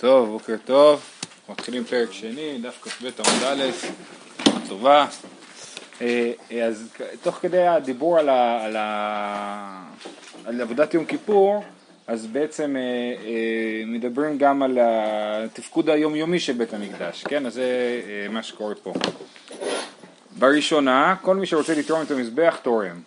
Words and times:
טוב, 0.00 0.28
בוקר 0.28 0.56
טוב, 0.64 1.00
מתחילים 1.48 1.84
פרק 1.84 2.12
שני, 2.12 2.58
דף 2.62 2.78
כ"ב 2.82 3.06
עמוד 3.06 3.42
א', 3.46 3.64
טובה. 4.68 5.06
אה, 6.00 6.32
אז 6.66 6.88
תוך 7.22 7.34
כדי 7.34 7.66
הדיבור 7.66 8.18
על, 8.18 8.28
ה, 8.28 8.64
על, 8.64 8.76
ה, 8.76 9.82
על 10.44 10.60
עבודת 10.60 10.94
יום 10.94 11.04
כיפור, 11.04 11.64
אז 12.06 12.26
בעצם 12.26 12.76
אה, 12.76 12.82
אה, 13.26 13.82
מדברים 13.86 14.38
גם 14.38 14.62
על 14.62 14.78
התפקוד 14.80 15.90
היומיומי 15.90 16.40
של 16.40 16.52
בית 16.52 16.74
המקדש, 16.74 17.24
כן? 17.24 17.46
אז 17.46 17.54
זה 17.54 17.66
מה 18.30 18.42
שקורה 18.42 18.74
פה. 18.74 18.92
בראשונה, 20.38 21.14
כל 21.22 21.36
מי 21.36 21.46
שרוצה 21.46 21.74
לתרום 21.74 22.02
את 22.02 22.10
המזבח 22.10 22.58
תורם. 22.62 23.00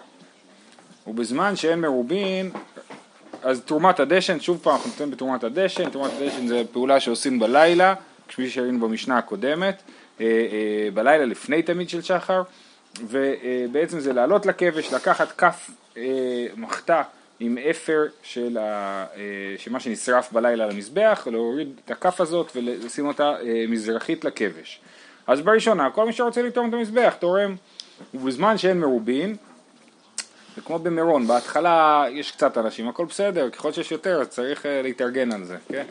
ובזמן 1.07 1.55
שאין 1.55 1.81
מרובין, 1.81 2.51
אז 3.43 3.61
תרומת 3.61 3.99
הדשן, 3.99 4.39
שוב 4.39 4.59
פעם 4.63 4.73
אנחנו 4.73 4.89
נותנים 4.89 5.11
בתרומת 5.11 5.43
הדשן, 5.43 5.89
תרומת 5.89 6.11
הדשן 6.21 6.47
זה 6.47 6.61
פעולה 6.71 6.99
שעושים 6.99 7.39
בלילה, 7.39 7.93
כפי 8.27 8.49
שראינו 8.49 8.87
במשנה 8.87 9.17
הקודמת, 9.17 9.81
אה, 10.21 10.25
אה, 10.25 10.91
בלילה 10.93 11.25
לפני 11.25 11.61
תמיד 11.61 11.89
של 11.89 12.01
שחר, 12.01 12.41
ובעצם 13.01 13.99
זה 13.99 14.13
לעלות 14.13 14.45
לכבש, 14.45 14.93
לקחת 14.93 15.31
כף 15.31 15.69
אה, 15.97 16.03
מחתה 16.57 17.01
עם 17.39 17.57
אפר 17.57 18.03
של, 18.23 18.57
מה 19.71 19.79
שנשרף 19.79 20.31
בלילה 20.31 20.65
למזבח, 20.65 21.27
להוריד 21.31 21.69
את 21.85 21.91
הכף 21.91 22.21
הזאת 22.21 22.51
ולשים 22.55 23.07
אותה 23.07 23.35
מזרחית 23.67 24.25
לכבש. 24.25 24.79
אז 25.27 25.41
בראשונה, 25.41 25.89
כל 25.89 26.05
מי 26.05 26.13
שרוצה 26.13 26.41
לתרום 26.41 26.69
את 26.69 26.73
המזבח 26.73 27.13
תורם, 27.19 27.55
ובזמן 28.13 28.57
שאין 28.57 28.79
מרובין, 28.79 29.35
זה 30.55 30.61
כמו 30.61 30.79
במירון, 30.79 31.27
בהתחלה 31.27 32.05
יש 32.11 32.31
קצת 32.31 32.57
אנשים, 32.57 32.87
הכל 32.87 33.05
בסדר, 33.05 33.49
ככל 33.49 33.71
שיש 33.71 33.91
יותר 33.91 34.21
אז 34.21 34.27
צריך 34.27 34.65
uh, 34.65 34.67
להתארגן 34.83 35.31
על 35.31 35.43
זה, 35.43 35.57
כן? 35.69 35.85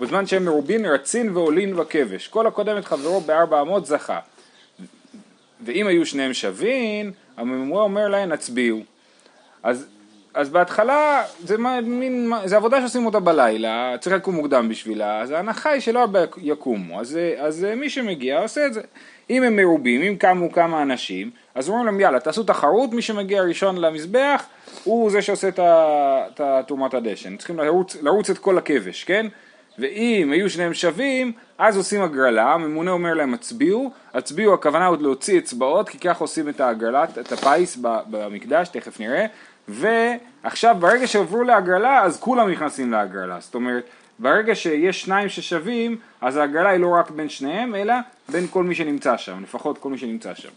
בזמן 0.00 0.26
שהם 0.26 0.44
מרובין 0.44 0.86
רצין 0.86 1.36
ועולין 1.36 1.76
בכבש, 1.76 2.28
כל 2.28 2.46
הקודם 2.46 2.78
את 2.78 2.84
חברו 2.84 3.20
בארבע 3.20 3.60
אמות 3.60 3.86
זכה. 3.86 4.18
ואם 5.64 5.86
היו 5.86 6.06
שניהם 6.06 6.34
שווים, 6.34 7.12
הממורה 7.36 7.82
אומר 7.82 8.08
להם 8.08 8.32
הצביעו. 8.32 8.80
אז, 9.62 9.86
אז 10.34 10.48
בהתחלה 10.48 11.24
זה, 11.44 11.56
מין, 11.82 12.32
זה 12.44 12.56
עבודה 12.56 12.80
שעושים 12.80 13.06
אותה 13.06 13.20
בלילה, 13.20 13.94
צריך 14.00 14.16
לקום 14.16 14.34
מוקדם 14.34 14.68
בשבילה, 14.68 15.20
אז 15.20 15.30
ההנחה 15.30 15.70
היא 15.70 15.80
שלא 15.80 16.00
הרבה 16.00 16.20
יקומו, 16.36 17.00
אז, 17.00 17.18
אז 17.38 17.66
מי 17.76 17.90
שמגיע 17.90 18.38
עושה 18.38 18.66
את 18.66 18.74
זה. 18.74 18.80
אם 19.30 19.42
הם 19.42 19.56
מרובים, 19.56 20.02
אם 20.02 20.16
קמו 20.18 20.52
כמה 20.52 20.82
אנשים, 20.82 21.30
אז 21.54 21.68
אומרים 21.68 21.86
להם 21.86 22.00
יאללה 22.00 22.20
תעשו 22.20 22.42
תחרות, 22.42 22.92
מי 22.92 23.02
שמגיע 23.02 23.42
ראשון 23.42 23.76
למזבח 23.76 24.46
הוא 24.84 25.10
זה 25.10 25.22
שעושה 25.22 25.48
את 25.48 26.40
תרומת 26.66 26.94
הדשן, 26.94 27.36
צריכים 27.36 27.58
לרוץ, 27.58 27.96
לרוץ 28.02 28.30
את 28.30 28.38
כל 28.38 28.58
הכבש, 28.58 29.04
כן? 29.04 29.26
ואם 29.78 30.30
היו 30.32 30.50
שניהם 30.50 30.74
שווים, 30.74 31.32
אז 31.58 31.76
עושים 31.76 32.02
הגרלה, 32.02 32.52
הממונה 32.52 32.90
אומר 32.90 33.14
להם 33.14 33.34
הצביעו, 33.34 33.90
הצביעו 34.14 34.54
הכוונה 34.54 34.86
עוד 34.86 35.02
להוציא 35.02 35.38
אצבעות, 35.38 35.88
כי 35.88 35.98
ככה 35.98 36.24
עושים 36.24 36.48
את 36.48 36.60
ההגרלה, 36.60 37.04
את 37.04 37.32
הפיס 37.32 37.78
במקדש, 37.80 38.68
תכף 38.68 39.00
נראה, 39.00 39.26
ועכשיו 39.68 40.76
ברגע 40.78 41.06
שעברו 41.06 41.42
להגרלה, 41.42 42.02
אז 42.02 42.20
כולם 42.20 42.50
נכנסים 42.50 42.92
להגרלה, 42.92 43.36
זאת 43.40 43.54
אומרת, 43.54 43.84
ברגע 44.18 44.54
שיש 44.54 45.00
שניים 45.00 45.28
ששווים, 45.28 45.96
אז 46.20 46.36
ההגרלה 46.36 46.70
היא 46.70 46.80
לא 46.80 46.94
רק 46.94 47.10
בין 47.10 47.28
שניהם, 47.28 47.74
אלא 47.74 47.94
בין 48.28 48.46
כל 48.50 48.64
מי 48.64 48.74
שנמצא 48.74 49.16
שם, 49.16 49.42
לפחות 49.42 49.78
כל 49.78 49.90
מי 49.90 49.98
שנמצא 49.98 50.34
שם. 50.34 50.48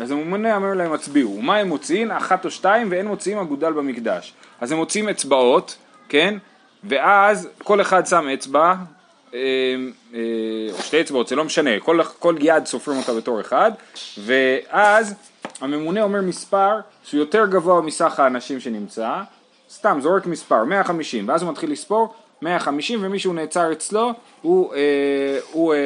אז 0.00 0.10
הממונה 0.10 0.56
אומר 0.56 0.74
להם 0.74 0.92
הצביעו, 0.92 1.36
ומה 1.36 1.56
הם 1.56 1.68
מוציאים? 1.68 2.10
אחת 2.10 2.44
או 2.44 2.50
שתיים 2.50 2.88
ואין 2.90 3.06
מוציאים 3.06 3.38
אגודל 3.38 3.72
במקדש. 3.72 4.32
אז 4.60 4.72
הם 4.72 4.78
מוציאים 4.78 5.08
אצבעות, 5.08 5.76
כן? 6.08 6.38
ואז 6.84 7.48
כל 7.58 7.80
אחד 7.80 8.06
שם 8.06 8.28
אצבע, 8.28 8.74
אה, 9.34 9.38
אה, 10.14 10.20
או 10.72 10.82
שתי 10.82 11.00
אצבעות, 11.00 11.28
זה 11.28 11.36
לא 11.36 11.44
משנה, 11.44 11.80
כל, 11.80 12.02
כל 12.18 12.36
יד 12.40 12.66
סופרים 12.66 12.98
אותה 12.98 13.14
בתור 13.14 13.40
אחד, 13.40 13.72
ואז 14.24 15.14
הממונה 15.60 16.02
אומר 16.02 16.22
מספר 16.22 16.80
שהוא 17.04 17.20
יותר 17.20 17.46
גבוה 17.46 17.80
מסך 17.80 18.20
האנשים 18.20 18.60
שנמצא, 18.60 19.22
סתם 19.70 19.98
זורק 20.02 20.26
מספר, 20.26 20.64
150, 20.64 21.28
ואז 21.28 21.42
הוא 21.42 21.50
מתחיל 21.50 21.72
לספור 21.72 22.14
150 22.44 22.98
ומישהו 23.02 23.32
נעצר 23.32 23.72
אצלו 23.72 24.12
הוא, 24.42 24.74
אה, 24.74 24.80
הוא, 25.52 25.74
אה, 25.74 25.78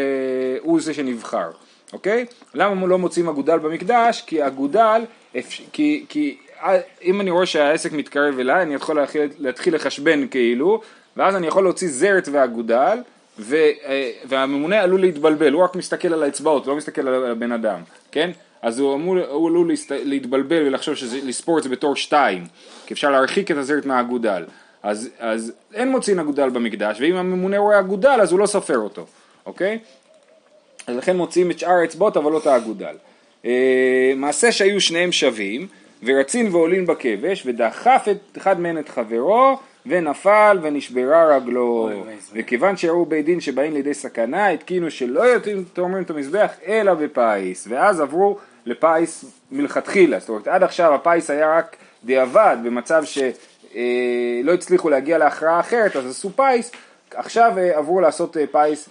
הוא 0.62 0.80
זה 0.80 0.94
שנבחר. 0.94 1.50
אוקיי? 1.92 2.26
למה 2.54 2.86
לא 2.86 2.98
מוצאים 2.98 3.28
אגודל 3.28 3.58
במקדש? 3.58 4.22
כי 4.26 4.46
אגודל, 4.46 5.02
כי, 5.72 6.04
כי 6.08 6.36
אם 7.02 7.20
אני 7.20 7.30
רואה 7.30 7.46
שהעסק 7.46 7.92
מתקרב 7.92 8.38
אליי, 8.38 8.62
אני 8.62 8.74
יכול 8.74 8.96
להתחיל, 8.96 9.28
להתחיל 9.38 9.74
לחשבן 9.74 10.28
כאילו, 10.28 10.80
ואז 11.16 11.36
אני 11.36 11.46
יכול 11.46 11.62
להוציא 11.62 11.88
זרת 11.88 12.28
ואגודל, 12.32 12.98
ו, 13.38 13.56
אה, 13.56 14.10
והממונה 14.25 14.80
עלול 14.80 15.00
להתבלבל, 15.00 15.52
הוא 15.52 15.64
רק 15.64 15.76
מסתכל 15.76 16.12
על 16.12 16.22
האצבעות, 16.22 16.66
לא 16.66 16.76
מסתכל 16.76 17.08
על 17.08 17.30
הבן 17.30 17.52
אדם, 17.52 17.80
כן? 18.12 18.30
אז 18.62 18.78
הוא, 18.78 19.48
עלול 19.48 19.69
להסת, 19.69 19.90
להתבלבל 19.90 20.66
ולחשוב 20.66 20.94
לספור 21.25 21.58
את 21.58 21.62
זה 21.62 21.69
בתור 21.69 21.96
שתיים, 21.96 22.44
כי 22.86 22.94
אפשר 22.94 23.10
להרחיק 23.10 23.50
את 23.50 23.56
הזרת 23.56 23.86
מהאגודל. 23.86 24.44
אז, 24.88 25.09
אז 25.19 25.53
אין 25.75 25.91
מוצאים 25.91 26.19
אגודל 26.19 26.49
במקדש, 26.49 27.00
ואם 27.00 27.16
הממונה 27.16 27.59
רואה 27.59 27.78
אגודל 27.81 28.19
אז 28.22 28.32
הוא 28.32 28.38
לא 28.41 28.47
סופר 28.47 28.78
אותו, 28.78 29.06
אוקיי? 29.47 29.78
אז 30.87 30.97
לכן 30.97 31.16
מוציאים 31.16 31.50
את 31.50 31.59
שאר 31.59 31.71
האצבעות 31.71 32.16
אבל 32.16 32.32
לא 32.32 32.38
את 32.38 32.47
האגודל. 32.47 32.94
אה, 33.44 34.12
מעשה 34.16 34.53
שהיו 34.53 34.81
שניהם 34.81 35.12
שווים, 35.12 35.66
ורצין 36.03 36.49
ועולין 36.54 36.87
בכבש, 36.87 37.43
ודחף 37.47 38.06
את 38.10 38.38
אחד 38.38 38.60
מהם 38.60 38.78
את 38.78 38.88
חברו, 38.88 39.59
ונפל 39.87 40.59
ונשברה 40.62 41.37
רגלו. 41.37 41.91
וכיוון 42.32 42.76
שראו 42.76 43.06
בית 43.06 43.25
דין 43.25 43.41
שבאים 43.41 43.72
לידי 43.72 43.94
סכנה, 43.94 44.49
התקינו 44.49 44.91
שלא 44.91 45.22
תורמים 45.72 46.03
את 46.03 46.10
המזבח 46.10 46.50
אלא 46.66 46.94
בפיס, 46.94 47.66
ואז 47.70 48.00
עברו 48.00 48.38
לפיס 48.66 49.25
מלכתחילה, 49.50 50.19
זאת 50.19 50.28
אומרת 50.28 50.49
עד 50.49 50.62
עכשיו 50.62 50.94
הפיס 50.94 51.31
היה 51.31 51.56
רק 51.56 51.76
דיעבד 52.05 52.56
במצב 52.65 53.05
שלא 53.73 54.55
הצליחו 54.55 54.89
להגיע 54.89 55.19
להכרעה 55.19 55.61
אחרת, 55.61 55.97
אז 55.97 56.06
עשו 56.06 56.31
פיס, 56.37 56.73
עכשיו 57.15 57.53
אה, 57.59 57.79
עברו 57.79 58.01
לעשות 58.01 58.37
אה, 58.37 58.45
פיס 58.53 58.89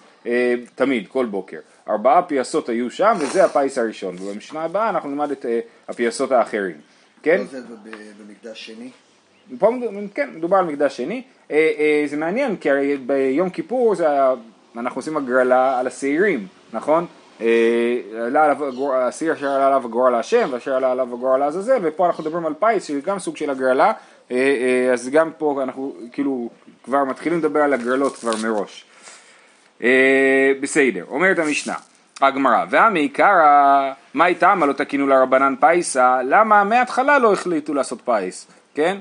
תמיד, 0.76 1.08
כל 1.08 1.26
בוקר. 1.26 1.58
ארבעה 1.90 2.22
פייסות 2.22 2.70
היו 2.70 2.92
שם 2.92 3.14
וזה 3.20 3.46
הפיס 3.46 3.78
הראשון, 3.78 4.16
ובמשנה 4.20 4.64
הבאה 4.64 4.90
אנחנו 4.90 5.10
נלמד 5.10 5.32
את 5.32 5.46
הפייסות 5.88 6.32
האחרים, 6.32 6.76
כן? 7.24 7.38
לא 7.38 7.44
זה 7.44 7.62
במקדש 8.20 8.66
שני? 8.66 8.90
פה, 9.60 9.72
כן, 10.14 10.30
מדובר 10.36 10.58
על 10.58 10.66
מקדש 10.66 10.98
שני, 10.98 11.24
זה 12.08 12.18
מעניין 12.18 12.56
כי 12.56 12.70
הרי 12.70 12.98
ביום 12.98 13.50
כיפור 13.50 13.96
זה, 13.96 14.08
אנחנו 14.78 15.00
עושים 15.00 15.18
הגרלה 15.18 15.80
על 15.80 15.88
השעירים, 15.88 16.48
נכון? 16.74 17.06
השעיר 18.94 19.34
אשר 19.34 19.48
עלה 19.48 19.68
עליו 19.68 19.86
הגורל 19.86 20.12
להשם 20.12 20.48
ואשר 20.52 20.74
עלה 20.74 20.92
עליו 20.92 21.14
הגורל 21.14 21.40
לעזאזל 21.40 21.80
ופה 21.84 22.08
אנחנו 22.08 22.24
מדברים 22.24 22.46
על 22.46 22.54
פיס 22.60 22.84
שזה 22.84 23.02
גם 23.02 23.20
סוג 23.20 23.38
של 23.38 23.50
הגרלה 23.50 23.94
אז 24.94 25.10
גם 25.12 25.32
פה 25.38 25.64
אנחנו 25.64 25.96
כאילו 26.12 26.50
כבר 26.84 27.04
מתחילים 27.04 27.40
לדבר 27.40 27.60
על 27.60 27.74
הגרלות 27.74 28.16
כבר 28.16 28.32
מראש. 28.44 28.86
אה, 29.84 30.52
בסדר, 30.62 31.04
אומרת 31.08 31.40
המשנה, 31.40 31.76
הגמרא, 32.22 32.66
והמעיקרא, 32.70 33.92
מה 34.14 34.26
איתם? 34.28 34.64
לא 34.68 34.74
תקינו 34.74 35.08
לרבנן 35.08 35.56
פייסה, 35.60 36.22
למה 36.24 36.64
מההתחלה 36.64 37.20
לא 37.20 37.34
החליטו 37.34 37.74
לעשות 37.74 38.02
פיס, 38.06 38.48
כן? 38.76 38.98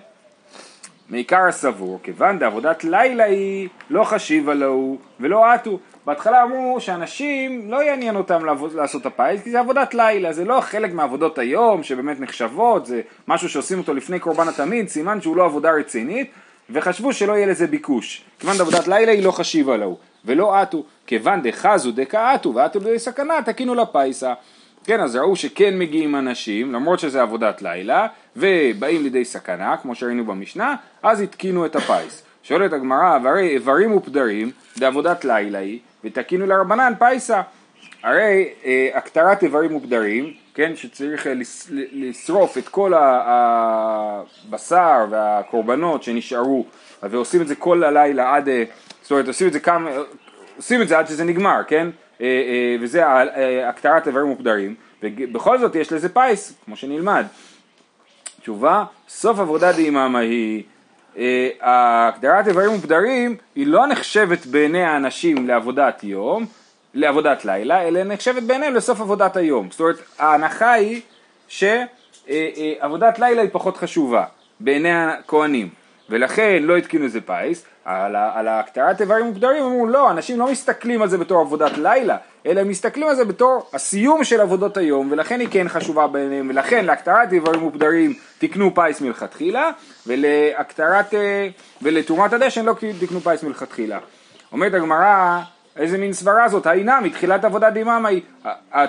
מעיקרא 1.11 1.51
סבור, 1.51 2.01
כיוון 2.03 2.39
דעבודת 2.39 2.85
לילה 2.85 3.25
היא 3.25 3.69
לא 3.91 4.05
חשיבה 4.05 4.55
לו 4.55 4.97
ולא 5.21 5.53
עטו. 5.53 5.79
בהתחלה 6.07 6.43
אמרו 6.43 6.81
שאנשים 6.81 7.71
לא 7.71 7.83
יעניין 7.83 8.17
אותם 8.17 8.45
לעבוד, 8.45 8.73
לעשות 8.73 9.07
הפיס 9.07 9.43
כי 9.43 9.51
זה 9.51 9.61
עבודת 9.61 9.95
לילה, 9.95 10.33
זה 10.33 10.45
לא 10.45 10.61
חלק 10.61 10.93
מעבודות 10.93 11.39
היום 11.39 11.83
שבאמת 11.83 12.21
נחשבות, 12.21 12.87
זה 12.87 13.01
משהו 13.29 13.49
שעושים 13.49 13.79
אותו 13.79 13.95
לפני 13.95 14.19
קורבן 14.19 14.49
התמיד, 14.49 14.89
סימן 14.89 15.21
שהוא 15.21 15.37
לא 15.37 15.45
עבודה 15.45 15.71
רצינית 15.71 16.31
וחשבו 16.71 17.13
שלא 17.13 17.33
יהיה 17.33 17.47
לזה 17.47 17.67
ביקוש. 17.67 18.25
כיוון 18.39 18.57
דעבודת 18.59 18.89
לילה 18.89 19.13
היא 19.13 19.25
לא 19.25 19.31
חשיבה 19.31 19.77
לו. 19.77 19.97
ולא 20.25 20.57
עטו, 20.57 20.85
כיוון 21.07 21.43
דחזו 21.43 21.93
דקעטו 21.93 22.55
ועטו 22.55 22.81
בידי 22.81 22.99
סכנה 22.99 23.35
תקינו 23.45 23.75
לפייסה. 23.75 24.35
כן, 24.87 25.01
אז 25.01 25.17
ראו 25.17 25.37
שכן 25.37 25.79
מגיעים 25.79 26.17
אנשים, 26.17 26.73
למרות 26.73 26.99
שזה 26.99 27.23
עבודת 27.23 27.63
לילה, 27.63 28.07
ובאים 28.37 29.03
לידי 29.03 29.25
סכנה, 29.25 29.77
כמו 29.77 29.95
שראינו 29.95 30.25
במשנה, 30.25 30.75
אז 31.03 31.21
התקינו 31.21 31.67
את 31.67 31.77
הפיס. 31.77 32.23
שואלת 32.43 32.73
הגמרא, 32.73 33.19
והרי 33.23 33.49
איברים 33.49 33.97
ופדרים, 33.97 34.51
בעבודת 34.79 35.25
לילה 35.25 35.59
היא, 35.59 35.79
ותקינו 36.05 36.47
לרבנן 36.47 36.93
פייסה. 36.99 37.43
הרי 38.03 38.49
אה, 38.65 38.89
הקטרת 38.95 39.43
איברים 39.43 39.77
ופדרים, 39.77 40.33
כן, 40.55 40.77
שצריך 40.77 41.27
אה, 41.27 41.33
לשרוף 41.93 42.59
את 42.59 42.69
כל 42.69 42.93
הבשר 44.47 45.07
והקורבנות 45.11 46.03
שנשארו, 46.03 46.65
ועושים 47.03 47.43
את 47.43 47.49
זה 47.49 47.55
כל 47.55 47.85
הלילה 47.85 48.35
עד 48.35 48.49
אה, 48.49 48.65
זאת 49.03 49.11
אומרת 49.11 49.29
עושים 49.29 49.49
את 49.49 49.53
זה 49.53 49.61
כמה, 49.61 49.91
עושים 50.57 50.83
את 50.83 50.89
זה 50.89 50.99
עד 50.99 51.07
שזה 51.07 51.25
נגמר, 51.25 51.61
כן? 51.69 51.89
אה, 52.21 52.27
אה, 52.27 52.77
וזה 52.81 53.07
אה, 53.07 53.69
הקטרת 53.69 54.07
איברים 54.07 54.27
מוגדרים, 54.27 54.75
ובכל 55.03 55.59
זאת 55.59 55.75
יש 55.75 55.93
לזה 55.93 56.09
פיס, 56.09 56.55
כמו 56.65 56.77
שנלמד. 56.77 57.25
תשובה, 58.41 58.85
סוף 59.09 59.39
עבודה 59.39 59.73
דאיממה 59.73 60.19
היא, 60.19 60.63
הגדרת 61.61 62.49
איברים 62.49 62.71
מוגדרים 62.71 63.37
היא 63.55 63.67
לא 63.67 63.87
נחשבת 63.87 64.47
בעיני 64.47 64.83
האנשים 64.83 65.49
לעבודת 65.49 66.05
יום, 66.05 66.47
לעבודת 66.95 67.45
לילה, 67.45 67.83
אלא 67.83 68.05
נחשבת 68.05 68.43
בעיניהם 68.43 68.75
לסוף 68.75 69.01
עבודת 69.01 69.37
היום. 69.37 69.69
זאת 69.71 69.81
אומרת, 69.81 69.97
ההנחה 70.19 70.73
היא 70.73 71.01
שעבודת 71.49 73.19
לילה 73.19 73.43
היא 73.43 73.51
פחות 73.53 73.77
חשובה 73.77 74.25
בעיני 74.61 74.93
הכהנים, 74.93 75.69
ולכן 76.11 76.63
לא 76.63 76.77
התקינו 76.77 77.05
איזה 77.05 77.21
פיס, 77.21 77.65
על, 77.85 78.17
על 78.17 78.49
הקטרת 78.49 79.01
איברים 79.01 79.27
מוגדרים 79.27 79.65
אמרו 79.65 79.87
לא, 79.87 80.11
אנשים 80.11 80.39
לא 80.39 80.51
מסתכלים 80.51 81.03
על 81.03 81.09
זה 81.09 81.19
בתור 81.19 81.41
עבודת 81.41 81.79
לילה, 81.79 82.17
אלא 82.47 82.61
הם 82.61 82.69
מסתכלים 82.69 83.09
על 83.09 83.15
זה 83.15 83.25
בתור 83.25 83.71
הסיום 83.73 84.25
של 84.25 84.41
עבודות 84.41 84.77
היום, 84.77 85.09
ולכן 85.11 85.41
היא 85.41 85.49
כן 85.51 85.69
חשובה 85.69 86.07
בעיניהם, 86.07 86.49
ולכן 86.51 86.85
להקטרת 86.85 87.33
איברים 87.33 87.61
ופדרים 87.61 88.15
תקנו 88.39 88.75
פיס 88.75 89.01
מלכתחילה, 89.01 89.71
ולהקטרת, 90.07 91.15
אה, 91.15 91.49
ולתרומת 91.83 92.33
הדשן 92.33 92.65
לא 92.65 92.75
תקנו 93.01 93.21
פיס 93.21 93.43
מלכתחילה. 93.43 93.99
אומרת 94.53 94.75
הגמרא, 94.75 95.41
איזה 95.77 95.99
מין 95.99 96.13
סברה 96.13 96.49
זאת, 96.49 96.67
הא 96.67 97.01
נמי 97.01 97.17
תחילת 97.17 97.45
עבודה 97.45 97.73
דיממא 97.73 98.09
היא, 98.09 98.23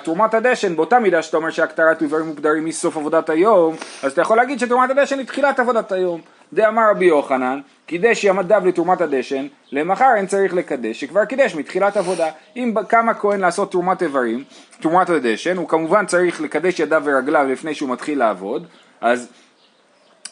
תרומת 0.04 0.34
הדשן, 0.34 0.76
באותה 0.76 0.98
מידה 0.98 1.22
שאתה 1.22 1.36
אומר 1.36 1.50
שהקטרת 1.50 2.02
איברים 2.02 2.26
ופדרים 2.26 2.64
מסוף 2.64 2.96
עבודת 2.96 3.30
היום, 3.30 3.76
אז 4.02 4.12
אתה 4.12 4.20
יכול 4.20 4.36
להגיד 4.36 4.58
שתרומת 4.58 4.90
הדשן 4.90 5.18
היא 5.18 5.26
תחילת 5.26 5.60
עבודת 5.60 5.92
היום. 5.92 6.20
דאמר 6.52 6.90
רבי 6.90 7.04
יוחנן, 7.04 7.60
קידש 7.86 8.24
ידיו 8.24 8.62
לתרומת 8.66 9.00
הדשן, 9.00 9.46
למחר 9.72 10.14
אין 10.16 10.26
צריך 10.26 10.54
לקדש, 10.54 11.00
שכבר 11.00 11.24
קידש 11.24 11.54
מתחילת 11.54 11.96
עבודה. 11.96 12.30
אם 12.56 12.74
קם 12.88 13.08
הכהן 13.08 13.40
לעשות 13.40 13.70
תרומת 13.70 14.02
איברים, 14.02 14.44
תרומת 14.80 15.10
הדשן, 15.10 15.56
הוא 15.56 15.68
כמובן 15.68 16.06
צריך 16.06 16.40
לקדש 16.40 16.80
ידיו 16.80 17.02
ורגליו 17.04 17.46
לפני 17.48 17.74
שהוא 17.74 17.88
מתחיל 17.88 18.18
לעבוד, 18.18 18.66
אז 19.00 19.28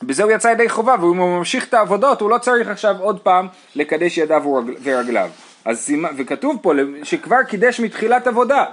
בזה 0.03 0.23
הוא 0.23 0.33
יצא 0.33 0.49
ידי 0.49 0.69
חובה, 0.69 0.95
ואם 1.01 1.17
הוא 1.17 1.39
ממשיך 1.39 1.69
את 1.69 1.75
העבודות, 1.75 2.21
הוא 2.21 2.31
לא 2.31 2.39
צריך 2.39 2.69
עכשיו 2.69 2.97
עוד 3.01 3.21
פעם 3.21 3.49
לקדש 3.77 4.19
ידיו 4.19 4.43
ורגליו. 4.83 5.31
אז 5.65 5.93
וכתוב 6.17 6.59
פה 6.63 6.73
שכבר 7.03 7.43
קידש 7.43 7.81
מתחילת 7.81 8.27
עבודה, 8.27 8.65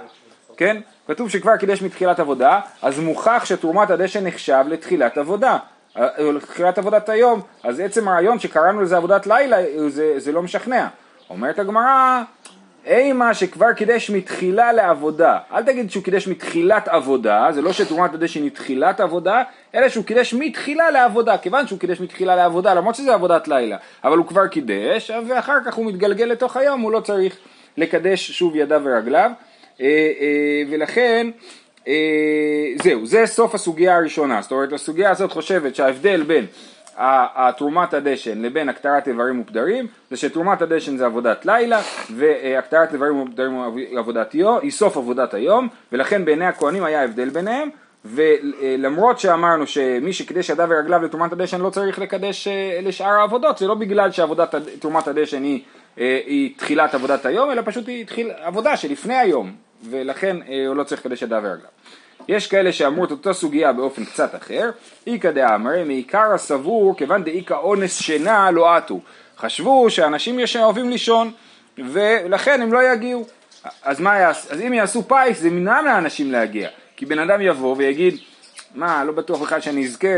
כן? 0.56 0.76
כתוב 1.06 1.30
שכבר 1.30 1.56
קידש 1.56 1.82
מתחילת 1.82 2.20
עבודה, 2.20 2.60
אז 2.82 3.00
מוכח 3.00 3.42
שתרומת 3.44 3.90
הדשן 3.90 4.26
נחשב 4.26 4.64
לתחילת 4.68 5.18
עבודה. 5.18 5.58
לתחילת 6.18 6.78
עבודת 6.78 7.08
היום, 7.08 7.40
אז 7.62 7.80
עצם 7.80 8.08
הרעיון 8.08 8.38
שקראנו 8.38 8.80
לזה 8.80 8.96
עבודת 8.96 9.26
לילה, 9.26 9.56
זה, 9.88 10.14
זה 10.16 10.32
לא 10.32 10.42
משכנע. 10.42 10.86
אומרת 11.30 11.58
הגמרא, 11.58 12.22
אימה 12.86 13.34
שכבר 13.34 13.72
קידש 13.72 14.10
מתחילה 14.10 14.72
לעבודה. 14.72 15.38
אל 15.52 15.62
תגיד 15.62 15.90
שהוא 15.90 16.04
קידש 16.04 16.28
מתחילת 16.28 16.88
עבודה, 16.88 17.48
זה 17.50 17.62
לא 17.62 17.72
שתרומת 17.72 18.14
הדשן 18.14 18.42
היא 18.42 18.50
תחילת 18.50 19.00
עבודה, 19.00 19.42
אלא 19.74 19.88
שהוא 19.88 20.04
קידש 20.04 20.34
מתחילה 20.34 20.90
לעבודה, 20.90 21.38
כיוון 21.38 21.66
שהוא 21.66 21.78
קידש 21.78 22.00
מתחילה 22.00 22.36
לעבודה, 22.36 22.74
למרות 22.74 22.94
שזה 22.94 23.14
עבודת 23.14 23.48
לילה, 23.48 23.76
אבל 24.04 24.18
הוא 24.18 24.26
כבר 24.26 24.46
קידש, 24.46 25.10
ואחר 25.28 25.58
כך 25.66 25.74
הוא 25.74 25.86
מתגלגל 25.86 26.24
לתוך 26.24 26.56
היום, 26.56 26.80
הוא 26.80 26.92
לא 26.92 27.00
צריך 27.00 27.36
לקדש 27.76 28.30
שוב 28.30 28.56
ידיו 28.56 28.80
ורגליו, 28.84 29.30
אה, 29.80 29.86
אה, 30.20 30.62
ולכן 30.70 31.26
זהו, 32.82 33.06
זה 33.06 33.26
סוף 33.26 33.54
הסוגיה 33.54 33.96
הראשונה, 33.96 34.42
זאת 34.42 34.52
אומרת 34.52 34.72
הסוגיה 34.72 35.10
הזאת 35.10 35.32
חושבת 35.32 35.74
שההבדל 35.74 36.22
בין 36.22 36.46
תרומת 37.56 37.94
הדשן 37.94 38.42
לבין 38.42 38.68
הקטרת 38.68 39.08
איברים 39.08 39.36
מופדרים 39.36 39.86
זה 40.10 40.16
שתרומת 40.16 40.62
הדשן 40.62 40.96
זה 40.96 41.06
עבודת 41.06 41.46
לילה 41.46 41.80
והקטרת 42.16 42.92
איברים 42.92 43.14
מופדרים 43.14 43.60
היא 44.62 44.70
סוף 44.70 44.96
עבודת 44.96 45.34
היום 45.34 45.68
ולכן 45.92 46.24
בעיני 46.24 46.46
הכהנים 46.46 46.84
היה 46.84 47.04
הבדל 47.04 47.28
ביניהם 47.28 47.68
ולמרות 48.04 49.18
שאמרנו 49.18 49.66
שמי 49.66 50.12
שקידש 50.12 50.50
ידיו 50.50 50.68
ורגליו 50.70 51.02
לתרומת 51.02 51.32
הדשן 51.32 51.60
לא 51.60 51.70
צריך 51.70 51.98
לקדש 51.98 52.48
אה, 52.48 52.80
לשאר 52.82 53.12
העבודות 53.20 53.58
זה 53.58 53.66
לא 53.66 53.74
בגלל 53.74 54.10
שעבודת 54.10 54.54
תרומת 54.78 55.08
הדשן 55.08 55.42
היא, 55.42 55.62
אה, 55.98 56.20
היא 56.26 56.54
תחילת 56.56 56.94
עבודת 56.94 57.26
היום 57.26 57.50
אלא 57.50 57.62
פשוט 57.64 57.88
היא 57.88 58.06
תחיל 58.06 58.30
עבודה 58.42 58.76
שלפני 58.76 59.14
היום 59.14 59.52
ולכן 59.90 60.36
אה, 60.48 60.66
הוא 60.66 60.76
לא 60.76 60.84
צריך 60.84 61.06
לקדש 61.06 61.22
ידיו 61.22 61.40
ורגליו. 61.42 61.70
יש 62.28 62.46
כאלה 62.46 62.72
שאמרו 62.72 63.04
את 63.04 63.10
אותה 63.10 63.32
סוגיה 63.32 63.72
באופן 63.72 64.04
קצת 64.04 64.34
אחר, 64.34 64.70
איכא 65.06 65.30
דאמרי 65.30 65.84
מעיקר 65.84 66.32
הסבור 66.34 66.96
כיוון 66.96 67.24
דאיכא 67.24 67.54
אונס 67.54 68.02
שינה 68.02 68.50
לא 68.50 68.76
עטו. 68.76 69.00
חשבו 69.38 69.90
שאנשים 69.90 70.38
יש 70.38 70.56
אוהבים 70.56 70.90
לישון 70.90 71.32
ולכן 71.78 72.62
הם 72.62 72.72
לא 72.72 72.92
יגיעו. 72.92 73.26
אז 73.82 74.00
מה 74.00 74.18
יעשו? 74.18 74.48
אז 74.50 74.60
אם 74.60 74.72
יעשו 74.72 75.08
פיס 75.08 75.40
זה 75.40 75.50
מנעם 75.50 75.84
לאנשים 75.84 76.32
להגיע. 76.32 76.68
כי 76.96 77.06
בן 77.06 77.18
אדם 77.18 77.40
יבוא 77.40 77.74
ויגיד, 77.78 78.18
מה, 78.74 79.04
לא 79.04 79.12
בטוח 79.12 79.42
בכלל 79.42 79.60
שאני 79.60 79.84
אזכה, 79.84 80.08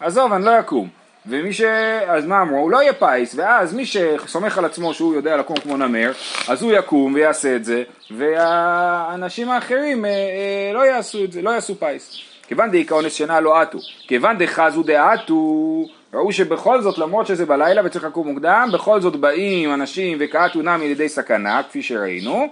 עזוב, 0.00 0.32
אני 0.32 0.44
לא 0.44 0.60
אקום. 0.60 0.88
ומי 1.26 1.52
ש... 1.52 1.60
אז 2.06 2.26
מה 2.26 2.42
אמרו? 2.42 2.58
הוא 2.58 2.70
לא 2.70 2.82
יהיה 2.82 2.92
פיס, 2.92 3.34
ואז 3.34 3.74
מי 3.74 3.86
שסומך 3.86 4.58
על 4.58 4.64
עצמו 4.64 4.94
שהוא 4.94 5.14
יודע 5.14 5.36
לקום 5.36 5.56
כמו 5.56 5.76
נמר, 5.76 6.12
אז 6.48 6.62
הוא 6.62 6.72
יקום 6.72 7.14
ויעשה 7.14 7.56
את 7.56 7.64
זה, 7.64 7.82
והאנשים 8.10 9.50
האחרים 9.50 10.04
אה, 10.04 10.10
אה, 10.10 10.70
לא 10.74 10.86
יעשו 10.86 11.24
את 11.24 11.32
זה, 11.32 11.42
לא 11.42 11.50
יעשו 11.50 11.74
פיס. 11.78 12.16
כיוון 12.48 12.70
דאיכא 12.70 12.94
אונס 12.94 13.14
שינה 13.14 13.40
לא 13.40 13.60
אתו, 13.60 13.78
כיוון 14.08 14.38
דחזו 14.38 14.82
דאתו, 14.82 15.84
ראו 16.14 16.32
שבכל 16.32 16.80
זאת, 16.80 16.98
למרות 16.98 17.26
שזה 17.26 17.46
בלילה 17.46 17.82
וצריך 17.84 18.04
לקום 18.04 18.28
מוקדם, 18.28 18.68
בכל 18.72 19.00
זאת 19.00 19.16
באים 19.16 19.74
אנשים 19.74 20.18
וקאתו 20.20 20.62
נמי 20.62 20.88
לידי 20.88 21.08
סכנה, 21.08 21.62
כפי 21.62 21.82
שראינו, 21.82 22.48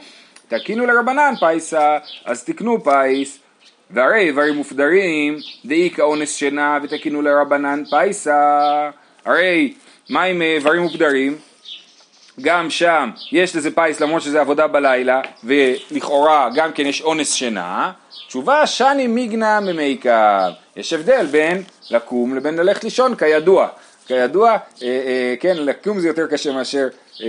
תקינו 0.48 0.86
ליה 0.86 1.07
רבנן 1.07 1.34
פייסא, 1.40 1.98
אז 2.24 2.44
תקנו 2.44 2.84
פייס, 2.84 3.38
והרי 3.92 4.20
איברים 4.20 4.54
ופדרים, 4.54 5.38
דאיכא 5.64 5.90
אונס 5.90 6.36
שינה 6.36 6.78
ותקינו 6.82 7.22
ליה 7.22 7.48
רבנן 7.48 7.82
פייסא. 7.90 8.90
הרי 9.24 9.74
מה 10.10 10.22
עם 10.22 10.42
איברים 10.42 10.82
מופדרים? 10.82 11.36
גם 12.40 12.70
שם 12.70 13.10
יש 13.32 13.56
לזה 13.56 13.74
פייס 13.74 14.00
למרות 14.00 14.22
שזה 14.22 14.40
עבודה 14.40 14.66
בלילה 14.66 15.20
ולכאורה 15.44 16.48
גם 16.54 16.72
כן 16.72 16.86
יש 16.86 17.02
אונס 17.02 17.32
שינה 17.32 17.92
תשובה 18.26 18.66
שני 18.66 19.06
מיגנה 19.06 19.60
ממיקה 19.60 20.48
יש 20.76 20.92
הבדל 20.92 21.26
בין 21.26 21.62
לקום 21.90 22.34
לבין 22.34 22.56
ללכת 22.56 22.84
לישון 22.84 23.14
כידוע 23.14 23.68
כידוע 24.06 24.50
אה, 24.50 24.56
אה, 24.82 25.34
כן 25.40 25.56
לקום 25.56 26.00
זה 26.00 26.08
יותר 26.08 26.26
קשה 26.26 26.52
מאשר 26.52 26.88
אה, 27.22 27.28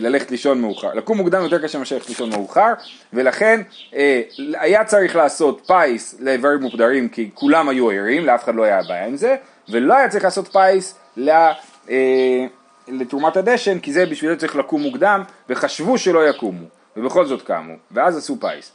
ללכת 0.00 0.30
לישון 0.30 0.60
מאוחר. 0.60 0.94
לקום 0.94 1.16
מוקדם 1.18 1.42
יותר 1.42 1.62
קשה 1.62 1.78
מאשר 1.78 1.94
ללכת 1.96 2.08
לישון 2.08 2.30
מאוחר, 2.30 2.72
ולכן 3.12 3.60
היה 4.38 4.84
צריך 4.84 5.16
לעשות 5.16 5.62
פיס 5.66 6.16
לאיברים 6.20 6.60
מוגדרים 6.60 7.08
כי 7.08 7.30
כולם 7.34 7.68
היו 7.68 7.90
ערים, 7.90 8.26
לאף 8.26 8.44
אחד 8.44 8.54
לא 8.54 8.62
היה 8.62 8.82
בעיה 8.82 9.06
עם 9.06 9.16
זה, 9.16 9.36
ולא 9.68 9.94
היה 9.94 10.08
צריך 10.08 10.24
לעשות 10.24 10.48
פיס 10.48 10.98
לתרומת 12.88 13.36
הדשן, 13.36 13.78
כי 13.78 13.92
זה 13.92 14.06
בשביל 14.06 14.30
זה 14.30 14.36
צריך 14.36 14.56
לקום 14.56 14.82
מוקדם, 14.82 15.22
וחשבו 15.48 15.98
שלא 15.98 16.28
יקומו, 16.28 16.64
ובכל 16.96 17.26
זאת 17.26 17.42
קמו, 17.42 17.74
ואז 17.90 18.16
עשו 18.16 18.36
פיס. 18.40 18.72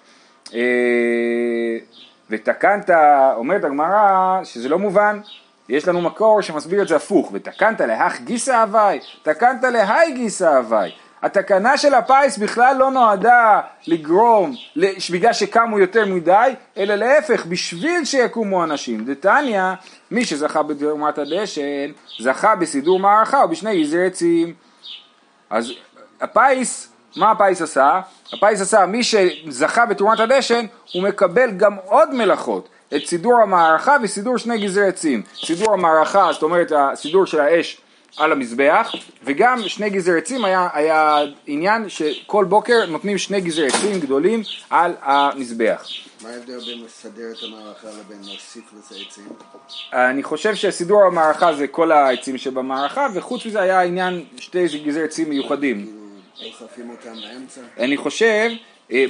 ותקנתא, 2.29 2.89
אומרת 3.35 3.63
הגמרא 3.63 4.39
שזה 4.43 4.69
לא 4.69 4.79
מובן, 4.79 5.19
יש 5.69 5.87
לנו 5.87 6.01
מקור 6.01 6.41
שמסביר 6.41 6.81
את 6.81 6.87
זה 6.87 6.95
הפוך, 6.95 7.29
ותקנתא 7.33 7.81
להך 7.81 8.21
גיסא 8.21 8.63
הוואי, 8.63 8.99
תקנתא 9.23 9.63
להאי 9.63 10.11
גיסא 10.11 10.59
הוואי. 10.59 10.91
התקנה 11.21 11.77
של 11.77 11.93
הפיס 11.93 12.37
בכלל 12.37 12.75
לא 12.79 12.91
נועדה 12.91 13.61
לגרום 13.87 14.55
בגלל 15.11 15.33
שקמו 15.33 15.79
יותר 15.79 16.05
מדי, 16.05 16.53
אלא 16.77 16.95
להפך, 16.95 17.45
בשביל 17.45 18.05
שיקומו 18.05 18.63
אנשים. 18.63 19.05
דתניא, 19.05 19.63
מי 20.11 20.25
שזכה 20.25 20.63
בתרומת 20.63 21.17
הדשן, 21.17 21.91
זכה 22.19 22.55
בסידור 22.55 22.99
מערכה 22.99 23.41
או 23.41 23.49
בשני 23.49 23.83
גזרי 23.83 24.07
עצים. 24.07 24.53
אז 25.49 25.71
הפיס, 26.21 26.93
מה 27.15 27.31
הפיס 27.31 27.61
עשה? 27.61 28.01
הפיס 28.33 28.61
עשה, 28.61 28.85
מי 28.85 29.03
שזכה 29.03 29.85
בתרומת 29.85 30.19
הדשן, 30.19 30.65
הוא 30.93 31.03
מקבל 31.03 31.51
גם 31.51 31.75
עוד 31.85 32.13
מלאכות. 32.13 32.69
את 32.95 33.05
סידור 33.05 33.41
המערכה 33.41 33.97
וסידור 34.03 34.37
שני 34.37 34.57
גזרי 34.57 34.87
עצים. 34.87 35.23
סידור 35.45 35.73
המערכה, 35.73 36.29
זאת 36.33 36.43
אומרת 36.43 36.71
הסידור 36.75 37.25
של 37.25 37.39
האש 37.39 37.77
על 38.17 38.31
המזבח, 38.31 38.91
וגם 39.23 39.67
שני 39.67 39.89
גזרי 39.89 40.17
עצים 40.17 40.45
היה, 40.45 40.67
היה 40.73 41.19
עניין 41.47 41.89
שכל 41.89 42.45
בוקר 42.45 42.85
נותנים 42.85 43.17
שני 43.17 43.41
גזרי 43.41 43.67
עצים 43.67 43.99
גדולים 43.99 44.41
על 44.69 44.93
המזבח. 45.01 45.87
מה 46.21 46.29
ההבדל 46.29 46.59
בין 46.59 46.83
לסדר 46.85 47.31
את 47.31 47.43
המערכה 47.43 47.87
לבין 47.87 48.17
להוסיף 48.23 48.63
לזה 48.77 48.95
עצים? 49.07 49.23
אני 49.93 50.23
חושב 50.23 50.55
שסידור 50.55 51.03
המערכה 51.03 51.53
זה 51.53 51.67
כל 51.67 51.91
העצים 51.91 52.37
שבמערכה, 52.37 53.07
וחוץ 53.13 53.45
מזה 53.45 53.61
היה 53.61 53.81
עניין 53.81 54.25
שתי 54.37 54.67
גזרי 54.85 55.03
עצים 55.03 55.29
מיוחדים. 55.29 55.85
כאילו, 56.35 56.51
אוספים 56.53 56.89
אותם 56.89 57.21
באמצע? 57.21 57.61
אני 57.77 57.97
חושב 57.97 58.49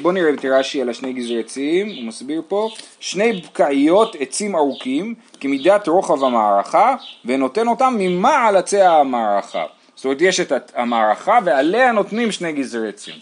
בואו 0.01 0.13
נראה 0.13 0.29
את 0.29 0.45
רש"י 0.45 0.81
על 0.81 0.89
השני 0.89 1.13
גזרי 1.13 1.39
עצים, 1.39 1.87
הוא 1.87 2.03
מסביר 2.03 2.41
פה, 2.47 2.69
שני 2.99 3.33
בקעיות 3.33 4.15
עצים 4.19 4.55
ארוכים 4.55 5.15
כמידת 5.39 5.87
רוחב 5.87 6.23
המערכה 6.23 6.95
ונותן 7.25 7.67
אותם 7.67 7.95
ממעל 7.99 8.57
עצי 8.57 8.81
המערכה. 8.81 9.65
זאת 9.95 10.05
אומרת 10.05 10.21
יש 10.21 10.39
את 10.39 10.71
המערכה 10.75 11.39
ועליה 11.45 11.91
נותנים 11.91 12.31
שני 12.31 12.51
גזרי 12.51 12.89
עצים. 12.89 13.15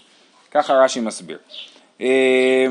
ככה 0.52 0.74
רש"י 0.74 1.00
מסביר. 1.00 1.38
אה, 2.02 2.66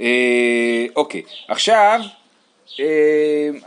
אה, 0.00 0.86
אוקיי, 0.96 1.22
עכשיו 1.48 2.00
אה, 2.02 2.17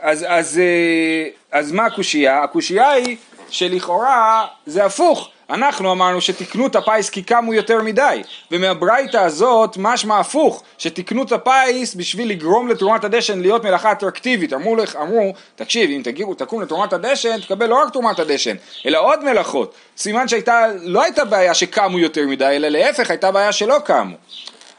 אז, 0.02 0.26
אז, 0.28 0.60
אה, 0.60 1.30
אז 1.52 1.72
מה 1.72 1.86
הקושייה? 1.86 2.44
הקושייה 2.44 2.92
היא 2.92 3.18
שלכאורה 3.50 4.46
זה 4.66 4.86
הפוך. 4.86 5.30
אנחנו 5.52 5.92
אמרנו 5.92 6.22
שתיקנו 6.22 6.68
את 6.68 6.76
הפיס 6.76 7.10
כי 7.10 7.24
קמו 7.24 7.54
יותר 7.54 7.82
מדי, 7.82 8.22
ומהברייתא 8.52 9.18
הזאת 9.18 9.78
משמע 9.80 10.20
הפוך, 10.20 10.64
שתיקנו 10.78 11.24
את 11.24 11.32
הפיס 11.32 11.96
בשביל 11.96 12.30
לגרום 12.30 12.68
לתרומת 12.68 13.04
הדשן 13.04 13.42
להיות 13.42 13.64
מלאכה 13.64 13.92
אטרקטיבית. 13.92 14.54
אמרו, 14.54 14.76
אמרו 15.02 15.34
תקשיב, 15.56 15.90
אם 15.90 16.02
תגיעו, 16.04 16.34
תקום 16.34 16.62
לתרומת 16.62 16.94
הדשן, 16.94 17.40
תקבל 17.40 17.68
לא 17.68 17.82
רק 17.82 17.94
תרומת 17.94 18.20
הדשן, 18.20 18.56
אלא 18.86 19.00
עוד 19.00 19.24
מלאכות. 19.24 19.74
סימן 19.98 20.28
שהייתה, 20.28 20.66
לא 20.82 21.04
הייתה 21.04 21.26
בעיה 21.26 21.54
שקמו 21.54 22.00
יותר 22.00 22.28
מדי, 22.28 22.46
אלא 22.46 22.68
להפך, 22.68 23.10
הייתה 23.10 23.32
בעיה 23.32 23.52
שלא 23.52 23.80
קמו. 23.86 24.16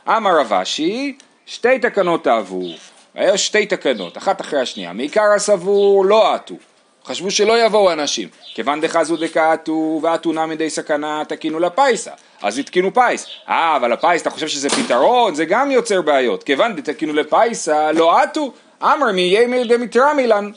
אמר 0.08 0.40
רב 0.40 0.52
אשי, 0.52 1.16
שתי 1.46 1.78
תקנות 1.78 2.26
הוו, 2.26 2.62
היו 3.14 3.38
שתי 3.38 3.66
תקנות, 3.66 4.18
אחת 4.18 4.40
אחרי 4.40 4.60
השנייה, 4.60 4.92
מעיקרא 4.92 5.32
סבור 5.36 6.04
לא 6.06 6.34
אתו, 6.34 6.54
חשבו 7.04 7.30
שלא 7.30 7.64
יבואו 7.64 7.92
אנשים, 7.92 8.28
כיוון 8.54 8.80
דחזו 8.80 9.16
דקאתו 9.16 10.00
ואתו 10.02 10.32
נמי 10.32 10.56
לידי 10.56 10.70
סכנה 10.70 11.22
תקינו 11.28 11.60
לה 11.60 11.73
פייסא, 11.73 12.10
אז 12.42 12.58
התקינו 12.58 12.94
פייס, 12.94 13.26
אה 13.48 13.76
אבל 13.76 13.92
הפייס 13.92 14.22
אתה 14.22 14.30
חושב 14.30 14.48
שזה 14.48 14.70
פתרון, 14.70 15.34
זה 15.34 15.44
גם 15.44 15.70
יוצר 15.70 16.02
בעיות, 16.02 16.42
כיוון 16.42 16.76
דתקינו 16.76 17.12
לה 17.12 17.35
פייסא 17.35 17.92
לא 17.92 18.18
אתו, 18.18 18.52
אמרי 18.82 19.12
מי 19.12 19.20
יימר 19.20 19.64
דמתרמי 19.64 20.12
לן, 20.12 20.50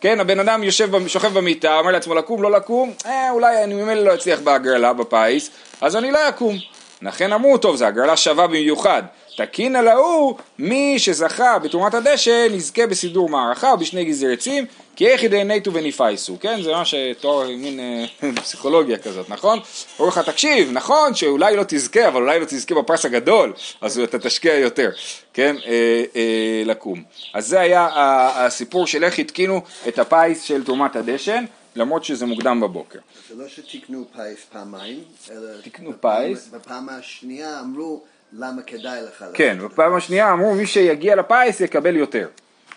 כן, 0.00 0.20
הבן 0.20 0.40
אדם 0.40 0.62
יושב, 0.62 1.08
שוכב 1.08 1.38
במיטה, 1.38 1.78
אומר 1.78 1.90
לעצמו 1.90 2.14
לקום, 2.14 2.42
לא 2.42 2.50
לקום, 2.50 2.92
אה, 3.06 3.30
אולי 3.30 3.64
אני 3.64 3.74
ממילא 3.74 4.04
לא 4.04 4.14
אצליח 4.14 4.40
בהגרלה, 4.40 4.92
בפיס, 4.92 5.50
אז 5.80 5.96
אני 5.96 6.10
לא 6.10 6.28
אקום. 6.28 6.56
לכן 7.02 7.32
אמרו, 7.32 7.58
טוב, 7.58 7.76
זו 7.76 7.84
הגרלה 7.84 8.16
שווה 8.16 8.46
במיוחד. 8.46 9.02
תקין 9.36 9.76
על 9.76 9.88
ההוא, 9.88 10.34
מי 10.58 10.98
שזכה 10.98 11.58
בתרומת 11.58 11.94
הדשא, 11.94 12.46
נזכה 12.50 12.86
בסידור 12.86 13.28
מערכה 13.28 13.72
או 13.72 13.78
בשני 13.78 14.04
גזרי 14.04 14.32
עצים, 14.32 14.66
כי 14.96 15.06
איך 15.06 15.22
ידי 15.22 15.44
נטו 15.44 15.72
וניפייסו, 15.72 16.36
כן? 16.40 16.62
זה 16.62 16.72
ממש 16.72 16.94
תואר, 17.20 17.48
מין 17.48 17.80
אה, 17.80 18.04
פסיכולוגיה 18.42 18.98
כזאת, 18.98 19.28
נכון? 19.30 19.58
אומרים 19.98 20.18
לך, 20.18 20.28
תקשיב, 20.28 20.72
נכון 20.72 21.14
שאולי 21.14 21.56
לא 21.56 21.64
תזכה, 21.68 22.08
אבל 22.08 22.22
אולי 22.22 22.40
לא 22.40 22.44
תזכה 22.44 22.74
בפרס 22.74 23.04
הגדול, 23.04 23.52
אז 23.80 23.98
אתה 23.98 24.18
תשקיע 24.18 24.54
יותר, 24.54 24.90
כן? 25.34 25.56
אה, 25.66 26.04
אה, 26.16 26.62
לקום. 26.64 27.02
אז 27.34 27.46
זה 27.48 27.60
היה 27.60 27.88
הסיפור 28.34 28.86
של 28.86 29.04
איך 29.04 29.18
התקינו 29.18 29.60
את 29.88 29.98
הפיס 29.98 30.42
של 30.42 30.64
תרומת 30.64 30.96
הדשן. 30.96 31.44
למרות 31.76 32.04
שזה 32.04 32.26
מוקדם 32.26 32.60
בבוקר. 32.60 32.98
זה 33.28 33.34
לא 33.42 33.48
שתיקנו 33.48 34.04
פיס 34.12 34.44
פעמיים, 34.52 35.04
אלא... 35.30 35.60
תיקנו 35.62 35.92
פיס. 36.00 36.48
בפעם 36.48 36.88
השנייה 36.88 37.60
אמרו 37.60 38.02
למה 38.32 38.62
כדאי 38.62 39.00
לך... 39.02 39.24
כן, 39.34 39.58
בפעם 39.64 39.94
השנייה 39.94 40.32
אמרו 40.32 40.54
מי 40.54 40.66
שיגיע 40.66 41.16
לפיס 41.16 41.60
יקבל 41.60 41.96
יותר. 41.96 42.28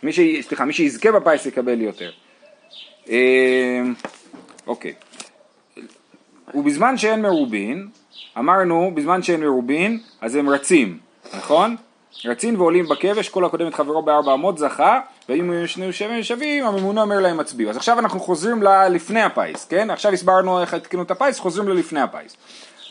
מי 0.04 0.14
ש... 0.14 0.20
סליחה, 0.42 0.66
מי 0.66 0.74
שיזכה 0.74 1.12
בפיס 1.12 1.46
יקבל 1.46 1.82
יותר. 1.82 2.12
אה, 3.10 3.82
אוקיי. 4.68 4.94
ובזמן 6.54 6.98
שאין 6.98 7.22
מרובין, 7.22 7.88
אמרנו, 8.38 8.92
בזמן 8.96 9.24
שאין 9.24 9.40
מרובין, 9.40 10.00
אז 10.22 10.36
הם 10.36 10.50
רצים, 10.50 10.98
נכון? 11.34 11.76
רצים 12.26 12.62
ועולים 12.62 12.86
בכבש, 12.88 13.30
כל 13.30 13.46
הקודם 13.46 13.68
את 13.68 13.74
חברו 13.74 14.02
בארבע 14.02 14.34
אמות 14.34 14.58
זכה, 14.58 15.00
ואם 15.30 15.52
היו 15.52 15.68
שני 15.68 15.94
שווים 15.94 16.24
שווים, 16.24 16.66
הממונה 16.66 17.02
אומר 17.02 17.20
להם 17.20 17.38
מצביעו. 17.38 17.70
אז 17.70 17.78
עכשיו 17.78 18.00
אנחנו 18.00 18.20
חוזרים 18.20 18.64
ללפני 18.64 19.22
הפיס, 19.22 19.66
כן? 19.66 19.90
עכשיו 19.90 20.12
הסברנו 20.12 20.62
איך 20.62 20.74
התקינו 20.74 21.04
את 21.04 21.12
הפיס, 21.12 21.40
חוזרים 21.40 21.68
ללפני 21.68 22.02
הפיס. 22.02 22.38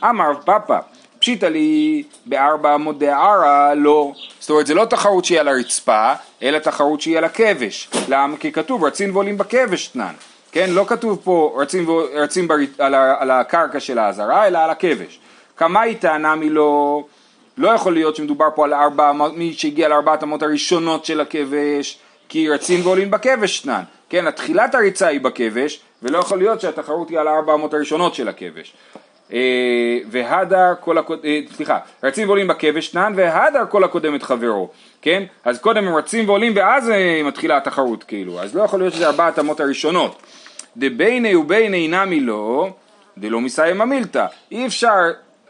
אמר 0.05 0.33
פאפה, 0.45 0.79
פשיטא 1.19 1.47
לי 1.47 2.03
בארבע 2.27 2.75
אמות 2.75 2.99
דערה, 2.99 3.75
לא. 3.75 4.13
זאת 4.41 4.51
אומרת, 4.51 4.67
זה 4.67 4.75
לא 4.75 4.85
תחרות 4.85 5.25
שהיא 5.25 5.41
על 5.41 5.49
הרצפה, 5.49 6.13
אלא 6.43 6.59
תחרות 6.59 7.01
שהיא 7.01 7.19
על 7.19 7.25
הכבש. 7.25 7.91
למה? 8.09 8.37
כי 8.37 8.53
כתוב 8.53 8.85
רצים 8.85 9.15
ועולים 9.15 9.39
בכבש 9.39 9.87
תנן. 9.87 10.15
כן? 10.53 10.71
לא 10.71 10.85
כתוב 10.89 11.21
פה 11.25 11.57
רצים, 11.57 11.87
רצים 12.15 12.49
בר... 12.49 12.55
על, 12.79 12.95
ה... 12.95 13.15
על 13.19 13.31
הקרקע 13.31 13.81
של 13.81 13.99
האזהרה, 13.99 14.47
אלא 14.47 14.59
על 14.59 14.71
הכבש. 14.71 15.21
כמה 15.57 15.81
היא 15.81 15.97
טענה 15.97 16.35
מלא... 16.35 17.03
לא 17.59 17.69
יכול 17.69 17.95
להיות 17.95 18.17
שמדובר 18.17 18.49
פה 18.55 18.65
על 18.65 18.75
ארבע, 18.75 19.13
מי 19.13 19.53
שהגיע 19.53 19.89
לארבעת 19.89 20.23
אמות 20.23 20.43
הראשונות 20.43 21.05
של 21.05 21.21
הכבש, 21.21 21.99
כי 22.29 22.49
רצים 22.49 22.87
ועולים 22.87 23.11
בכבש 23.11 23.61
תנן. 23.61 23.83
כן, 24.09 24.27
התחילת 24.27 24.75
הריצה 24.75 25.07
היא 25.07 25.21
בכבש, 25.21 25.81
ולא 26.03 26.19
יכול 26.19 26.39
להיות 26.39 26.61
שהתחרות 26.61 27.09
היא 27.09 27.19
על 27.19 27.29
הארבע 27.29 27.55
אמות 27.55 27.75
הראשונות 27.75 28.15
של 28.15 28.29
הכבש. 28.29 28.73
אה, 29.33 29.99
והדר 30.11 30.75
כל 30.81 30.99
הקודם, 30.99 31.21
אה, 31.25 31.41
סליחה, 31.57 31.79
רצים 32.03 32.29
ועולים 32.29 32.47
בכבש 32.47 32.89
תנן, 32.89 33.13
והדר 33.17 33.65
כל 33.71 33.85
הקודם 33.85 34.15
את 34.15 34.23
חברו, 34.23 34.71
כן? 35.03 35.23
אז 35.45 35.59
קודם 35.59 35.89
הם 35.89 35.95
רצים 35.95 36.29
ועולים 36.29 36.53
ואז 36.57 36.91
אה, 36.91 37.23
מתחילה 37.25 37.57
התחרות 37.57 38.05
כאילו, 38.05 38.41
אז 38.41 38.57
לא 38.57 38.63
יכול 38.63 38.81
להיות 38.81 38.95
שזה 38.95 39.07
ארבעת 39.07 39.39
אמות 39.39 39.61
הראשונות. 39.61 40.23
דבייני 40.77 41.35
ובייני 41.35 41.89
נמי 41.89 42.21
לא, 42.21 42.69
דלא 43.19 43.41
מסיים 43.41 43.81
המילתא. 43.81 44.27
אי 44.53 44.67
אפשר 44.67 44.99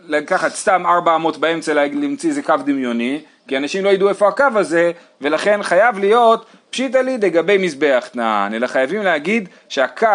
לקחת 0.06 0.52
סתם 0.52 0.86
ארבע 0.86 1.14
אמות 1.14 1.36
באמצע 1.36 1.74
להמציא 1.74 2.28
איזה 2.28 2.42
קו 2.42 2.54
דמיוני, 2.64 3.20
כי 3.48 3.56
אנשים 3.56 3.84
לא 3.84 3.90
ידעו 3.90 4.08
איפה 4.08 4.28
הקו 4.28 4.44
הזה, 4.54 4.92
ולכן 5.20 5.62
חייב 5.62 5.98
להיות 5.98 6.46
פשיטא 6.70 6.98
לי 6.98 7.18
דגבי 7.18 7.58
מזבח 7.58 8.08
תנען, 8.12 8.54
אלא 8.54 8.66
חייבים 8.66 9.02
להגיד 9.02 9.48
שהקו, 9.68 10.06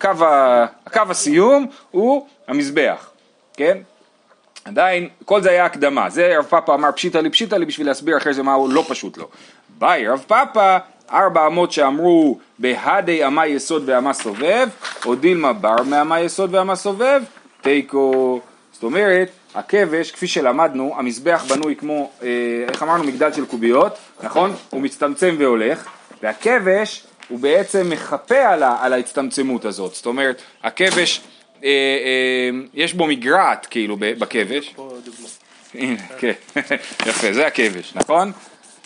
קו, 0.00 0.24
ה, 0.24 0.66
קו 0.92 1.00
הסיום 1.10 1.66
הוא 1.90 2.26
המזבח, 2.48 3.10
כן? 3.56 3.78
עדיין, 4.64 5.08
כל 5.24 5.42
זה 5.42 5.50
היה 5.50 5.64
הקדמה, 5.64 6.10
זה 6.10 6.38
רב 6.38 6.44
פאפה 6.44 6.74
אמר 6.74 6.92
פשיטא 6.92 7.18
לי 7.18 7.30
פשיטא 7.30 7.54
לי 7.54 7.64
בשביל 7.64 7.86
להסביר 7.86 8.16
אחרי 8.16 8.34
זה 8.34 8.42
מה 8.42 8.54
הוא 8.54 8.72
לא 8.72 8.84
פשוט 8.88 9.16
לו. 9.18 9.28
ביי 9.78 10.08
רב 10.08 10.24
פאפה, 10.26 10.76
ארבע 11.12 11.46
אמות 11.46 11.72
שאמרו 11.72 12.38
בהדי 12.58 13.26
אמה 13.26 13.46
יסוד 13.46 13.82
ואמה 13.86 14.12
סובב, 14.12 14.68
או 15.04 15.14
דילמה 15.14 15.52
בר 15.52 15.82
מאמה 15.82 16.20
יסוד 16.20 16.54
ואמה 16.54 16.76
סובב, 16.76 17.22
תיקו 17.60 18.40
זאת 18.76 18.82
אומרת, 18.82 19.30
הכבש, 19.54 20.10
כפי 20.10 20.26
שלמדנו, 20.26 20.94
המזבח 20.96 21.44
בנוי 21.48 21.76
כמו, 21.76 22.10
אה, 22.22 22.28
איך 22.68 22.82
אמרנו, 22.82 23.04
מגדל 23.04 23.32
של 23.32 23.46
קוביות, 23.46 23.98
נכון? 24.22 24.52
הוא 24.70 24.80
מצטמצם 24.80 25.34
והולך, 25.38 25.86
והכבש 26.22 27.06
הוא 27.28 27.38
בעצם 27.38 27.90
מחפה 27.90 28.48
על, 28.48 28.62
ה, 28.62 28.76
על 28.80 28.92
ההצטמצמות 28.92 29.64
הזאת, 29.64 29.94
זאת 29.94 30.06
אומרת, 30.06 30.42
הכבש, 30.62 31.20
אה, 31.64 31.68
אה, 31.68 32.50
יש 32.74 32.94
בו 32.94 33.06
מגרעת 33.06 33.66
כאילו 33.66 33.96
בכבש. 34.00 34.74
הנה, 35.74 35.96
כן, 36.18 36.32
יפה, 37.06 37.32
זה 37.32 37.46
הכבש, 37.46 37.92
נכון? 37.94 38.32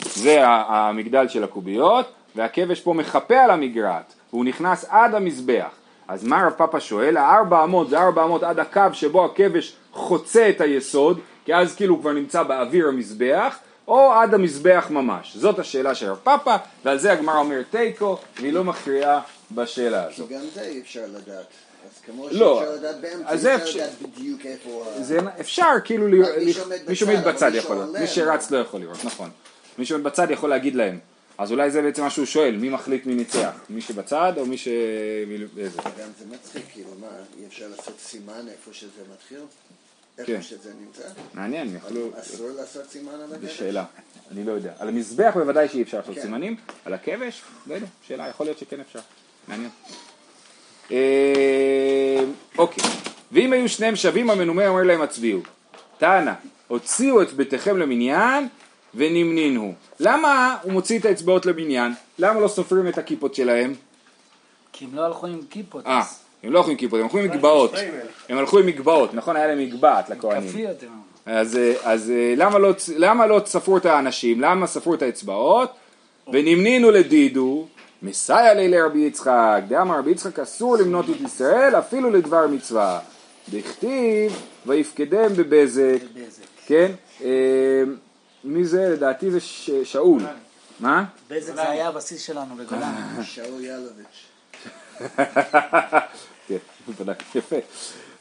זה 0.05 0.39
המגדל 0.45 1.29
של 1.29 1.45
הקוביות, 1.45 2.13
והכבש 2.37 2.81
פה 2.81 2.95
מחפה 2.95 3.41
על 3.41 3.51
המגרעת, 3.51 4.15
הוא 4.31 4.45
נכנס 4.45 4.85
עד 4.89 5.15
המזבח. 5.15 5.71
אז 6.09 6.25
מה 6.25 6.47
רב 6.47 6.53
פאפה 6.53 6.81
שואל? 6.81 7.17
הארבע 7.17 7.65
אמות 7.65 7.91
זה 7.91 7.99
ארבע 7.99 8.25
אמות 8.25 8.43
עד 8.43 8.59
הקו 8.59 8.83
שבו 8.93 9.25
הכבש 9.25 9.73
חוצה 9.93 10.49
את 10.49 10.61
היסוד, 10.61 11.21
כי 11.45 11.55
אז 11.55 11.77
כאילו 11.77 11.95
הוא 11.95 12.01
כבר 12.01 12.13
נמצא 12.13 12.43
באוויר 12.43 12.89
המזבח, 12.89 13.59
או 13.91 14.13
עד 14.13 14.35
המזבח 14.35 14.87
ממש. 14.91 15.37
זאת 15.37 15.59
השאלה 15.59 15.95
של 15.95 16.07
רב 16.11 16.19
פאפה, 16.25 16.57
ועל 16.85 16.99
זה 16.99 17.13
הגמרא 17.13 17.39
אומרת 17.39 17.65
תיקו, 17.71 18.19
והיא 18.41 18.53
לא 18.53 18.65
מכריעה 18.65 19.21
בשאלה 19.53 20.05
הזאת. 20.05 20.29
כי 20.29 20.35
גם 20.35 20.41
זה 20.55 20.63
אי 20.63 20.81
אפשר 20.81 21.05
לדעת. 21.15 21.47
אז 21.85 22.01
כמו 22.07 22.27
לא, 22.31 22.59
שאפשר 22.61 22.75
לדעת 22.75 23.01
באמצע, 23.01 23.35
אפשר- 23.35 23.55
אפשר 23.63 23.79
לדעת 23.79 23.91
בדיוק 24.03 24.47
איפה... 24.47 24.85
זה 25.01 25.19
אפשר 25.41 25.69
כאילו, 25.85 26.09
ל- 26.09 26.23
מי 26.89 26.95
שעומד 26.97 27.25
בצד, 27.25 27.51
יכול 27.55 27.77
שעולה, 27.77 28.01
מי 28.01 28.07
שרץ 28.07 28.51
לא 28.51 28.59
יכול 28.59 28.81
לראות, 28.81 29.05
נכון. 29.05 29.31
מי 29.79 29.87
שעומד 29.87 30.05
בצד 30.05 30.31
יכול 30.31 30.51
להגיד 30.51 30.75
להם. 30.75 30.99
אז 31.39 31.53
אולי 31.53 31.71
זה 31.71 31.83
בעצם 31.83 32.03
מה 32.03 32.11
שהוא 32.11 32.27
שואל, 32.27 32.57
מי 32.57 32.69
מחליט 32.69 33.07
מי 33.07 33.15
ניצח? 33.15 33.51
מי 33.71 33.81
שבצד 33.81 34.33
או 34.37 34.47
מי 34.47 34.59
ש... 34.59 34.69
גם 35.99 36.09
זה 36.19 36.25
מצחיק, 36.35 36.65
כאילו 36.73 36.89
מה, 37.01 37.07
אי 37.41 37.47
אפשר 37.47 37.65
לעשות 37.77 37.95
סימן 38.01 38.49
איפה 38.49 38.71
שזה 38.73 38.89
מתחיל? 39.15 39.39
כן. 40.27 40.33
איפה 40.33 40.43
שזה 40.43 40.73
נמצא? 40.81 41.03
מעניין, 41.35 41.77
יכלו... 41.77 42.11
אסור 42.21 42.51
לעשות 42.57 42.91
סימן 42.91 43.13
על 43.13 43.29
זו 43.29 43.35
הגדר? 43.35 43.49
שאלה, 43.49 43.85
אני 44.31 44.45
לא 44.45 44.53
יודע. 44.53 44.73
על 44.79 44.89
המזבח 44.89 45.33
בוודאי 45.35 45.69
שאי 45.69 45.83
אפשר 45.83 45.97
לעשות 45.97 46.15
כן. 46.15 46.23
סימנים, 46.23 46.57
על 46.85 46.95
הכבש, 46.95 47.43
לא 47.67 47.75
יודע, 47.75 47.87
שאלה, 48.03 48.29
יכול 48.29 48.47
להיות 48.47 48.59
שכן 48.59 48.81
אפשר. 48.81 49.01
מעניין. 49.49 49.71
אה, 50.91 52.25
אוקיי, 52.59 52.85
ואם 53.33 53.53
היו 53.53 53.69
שניהם 53.69 53.97
שווים 53.97 54.31
המנומה 54.31 54.69
אומר 54.69 54.83
להם 54.83 55.03
הצביעו. 55.03 55.41
תנא, 55.99 56.33
הוציאו 56.69 57.23
את 57.23 57.33
ביתכם 57.33 57.77
למניין 57.77 58.49
ונמנינו. 58.95 59.75
למה 60.01 60.57
הוא 60.63 60.73
מוציא 60.73 60.99
את 60.99 61.05
האצבעות 61.05 61.47
למניין? 61.47 61.93
למה 62.19 62.41
לא 62.41 62.49
סופרים 62.49 62.89
את 62.89 62.99
הכיפות 62.99 63.35
שלהם? 63.35 63.75
כי 64.73 64.85
הם 64.85 64.95
לא 64.95 65.07
הלכו 65.07 65.27
עם 65.27 65.41
כיפות. 65.51 65.85
הם 66.43 66.53
לא 66.53 66.59
הלכו 66.59 66.71
עם 66.71 66.77
כיפות, 66.77 66.99
הם 66.99 67.05
הלכו 67.05 67.19
עם 67.19 67.25
מגבעות. 67.25 67.73
הם 68.29 68.39
הלכו 68.39 68.59
עם 68.59 68.67
מגבעות, 68.67 69.15
נכון? 69.15 69.37
היה 69.37 69.47
להם 69.47 69.59
מגבעת 69.59 70.09
לכהנים. 70.11 70.67
אז, 71.27 71.57
אה, 71.57 71.75
אז 71.85 72.11
אה, 72.11 72.35
למה, 72.37 72.59
לא, 72.59 72.71
למה 72.97 73.27
לא 73.27 73.41
ספרו 73.47 73.77
את 73.77 73.87
האנשים? 73.87 74.41
למה 74.41 74.67
ספרו 74.67 74.95
את 74.95 75.03
האצבעות? 75.03 75.71
ונמנינו 76.33 76.91
לדידו, 76.91 77.67
מסייע 78.03 78.55
לי 78.55 78.69
לרבי 78.69 78.99
יצחק, 78.99 79.63
דאמר 79.69 79.99
רבי 79.99 80.11
יצחק 80.11 80.39
אסור 80.39 80.77
למנות 80.77 81.11
את 81.11 81.21
ישראל 81.21 81.79
אפילו 81.79 82.11
לדבר 82.11 82.47
מצווה. 82.47 82.99
דכתיב 83.49 84.33
ויפקדם 84.67 85.33
בבזק, 85.37 85.99
בבזק. 86.15 86.43
כן? 86.67 86.93
אה, 87.25 87.29
מי 88.45 88.65
זה? 88.65 88.89
לדעתי 88.89 89.31
זה 89.31 89.41
ש- 89.41 89.71
שאול. 89.85 90.23
מה? 90.81 91.05
בזק 91.31 91.55
זה 91.55 91.71
היה 91.71 91.89
הבסיס 91.89 92.23
שלנו 92.23 92.55
בגולן. 92.57 92.93
שאול 93.23 93.65
ילוביץ'. 93.65 94.27
כן, 96.49 96.57
יפה. 97.35 97.57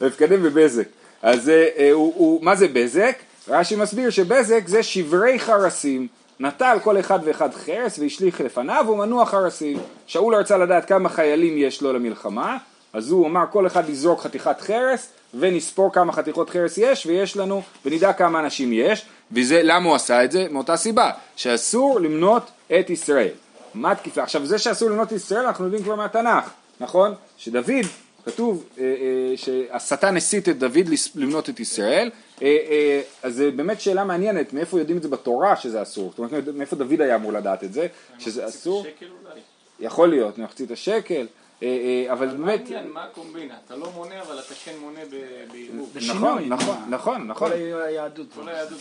מפקדים 0.00 0.42
בבזק. 0.42 0.86
אז 1.22 1.48
אה, 1.48 1.68
אה, 1.78 1.90
הוא, 1.92 2.12
הוא, 2.16 2.44
מה 2.44 2.56
זה 2.56 2.68
בזק? 2.68 3.18
רש"י 3.48 3.76
מסביר 3.76 4.10
שבזק 4.10 4.62
זה 4.66 4.82
שברי 4.82 5.38
חרסים. 5.38 6.06
נטל 6.40 6.78
כל 6.82 7.00
אחד 7.00 7.18
ואחד 7.24 7.54
חרס 7.54 7.98
והשליך 7.98 8.40
לפניו 8.40 8.86
ומנוע 8.88 9.26
חרסים. 9.26 9.78
שאול 10.06 10.34
רצה 10.34 10.58
לדעת 10.58 10.84
כמה 10.84 11.08
חיילים 11.08 11.54
יש 11.58 11.82
לו 11.82 11.92
למלחמה, 11.92 12.58
אז 12.92 13.10
הוא 13.10 13.26
אמר 13.26 13.44
כל 13.50 13.66
אחד 13.66 13.88
יזרוק 13.88 14.20
חתיכת 14.20 14.60
חרס 14.60 15.08
ונספור 15.34 15.92
כמה 15.92 16.12
חתיכות 16.12 16.50
חרס 16.50 16.78
יש 16.78 17.06
ויש 17.06 17.36
לנו 17.36 17.62
ונדע 17.84 18.12
כמה 18.12 18.40
אנשים 18.40 18.72
יש 18.72 19.06
וזה 19.32 19.60
למה 19.62 19.88
הוא 19.88 19.94
עשה 19.94 20.24
את 20.24 20.32
זה? 20.32 20.46
מאותה 20.50 20.76
סיבה 20.76 21.10
שאסור 21.36 22.00
למנות 22.00 22.50
את 22.80 22.90
ישראל. 22.90 23.32
מה 23.74 23.94
תקיפה? 23.94 24.22
עכשיו 24.22 24.46
זה 24.46 24.58
שאסור 24.58 24.90
למנות 24.90 25.08
את 25.08 25.12
ישראל 25.12 25.46
אנחנו 25.46 25.64
יודעים 25.64 25.84
כבר 25.84 25.94
מהתנ"ך, 25.94 26.50
נכון? 26.80 27.14
שדוד, 27.36 27.86
כתוב 28.24 28.64
אה, 28.78 28.84
אה, 28.84 29.36
שהשטן 29.36 30.16
הסית 30.16 30.48
את 30.48 30.58
דוד 30.58 30.88
למנות 31.14 31.50
את 31.50 31.60
ישראל, 31.60 32.10
אה, 32.42 32.46
אה, 32.70 33.02
אז 33.22 33.34
זה 33.34 33.50
באמת 33.50 33.80
שאלה 33.80 34.04
מעניינת, 34.04 34.52
מאיפה 34.52 34.78
יודעים 34.78 34.98
את 34.98 35.02
זה 35.02 35.08
בתורה 35.08 35.56
שזה 35.56 35.82
אסור? 35.82 36.10
זאת 36.10 36.18
אומרת, 36.18 36.48
מאיפה 36.54 36.76
דוד 36.76 37.00
היה 37.00 37.16
אמור 37.16 37.32
לדעת 37.32 37.64
את 37.64 37.72
זה, 37.72 37.86
שזה 38.18 38.48
אסור? 38.48 38.86
יכול 39.80 40.08
להיות, 40.08 40.38
מחצית 40.38 40.70
השקל, 40.70 41.26
אה, 41.62 41.68
אה, 42.06 42.12
אבל 42.12 42.26
באמת? 42.26 42.62
מה 42.92 43.04
הקומבינה? 43.04 43.54
אתה 43.66 43.76
לא 43.76 43.90
מונה 43.94 44.22
אבל 44.22 44.38
אתה 44.38 44.54
כן 44.64 44.74
מונה 44.80 45.00
ב- 45.10 45.52
בערבוב. 45.52 45.96
נכון, 46.08 46.48
נכון, 46.48 46.76
נכון, 46.88 47.26
נכון, 47.26 47.50
כל 47.50 47.52
היהדות. 47.52 48.26
כל 48.34 48.48
היהדות 48.48 48.78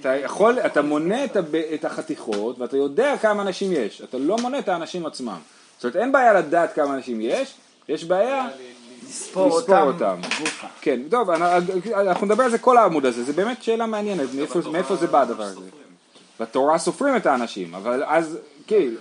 אתה 0.00 0.16
יכול, 0.16 0.58
אתה 0.58 0.82
מונה 0.82 1.24
את, 1.24 1.36
הב- 1.36 1.54
את 1.54 1.84
החתיכות 1.84 2.58
ואתה 2.58 2.76
יודע 2.76 3.14
כמה 3.22 3.42
אנשים 3.42 3.72
יש, 3.72 4.02
אתה 4.04 4.18
לא 4.18 4.36
מונה 4.36 4.58
את 4.58 4.68
האנשים 4.68 5.06
עצמם. 5.06 5.38
זאת 5.76 5.84
אומרת 5.84 5.96
אין 5.96 6.12
בעיה 6.12 6.32
לדעת 6.32 6.74
כמה 6.74 6.94
אנשים 6.94 7.20
יש, 7.20 7.54
יש 7.88 8.04
בעיה 8.04 8.48
לספור 9.08 9.46
לספור 9.46 9.60
אותם 9.60 9.82
אותם. 9.86 10.20
גופה. 10.38 10.66
כן, 10.80 11.00
טוב, 11.10 11.30
אנחנו 11.30 11.72
אנחנו 11.94 12.26
נדבר 12.26 12.44
על 12.44 12.50
זה 12.50 12.58
כל 12.58 12.76
העמוד 12.78 13.06
הזה, 13.06 13.24
זה 13.24 13.32
באמת 13.32 13.62
שאלה 13.62 13.86
מעניינת, 13.86 14.34
מאיפה, 14.34 14.58
מאיפה 14.72 14.96
זה 14.96 15.06
בא 15.06 15.20
הדבר 15.20 15.44
הזה. 15.44 15.60
בתורה 16.40 16.78
סופרים 16.78 17.16
את 17.16 17.26
האנשים, 17.26 17.74
אבל 17.74 18.04
אז, 18.06 18.38
כאילו, 18.66 19.00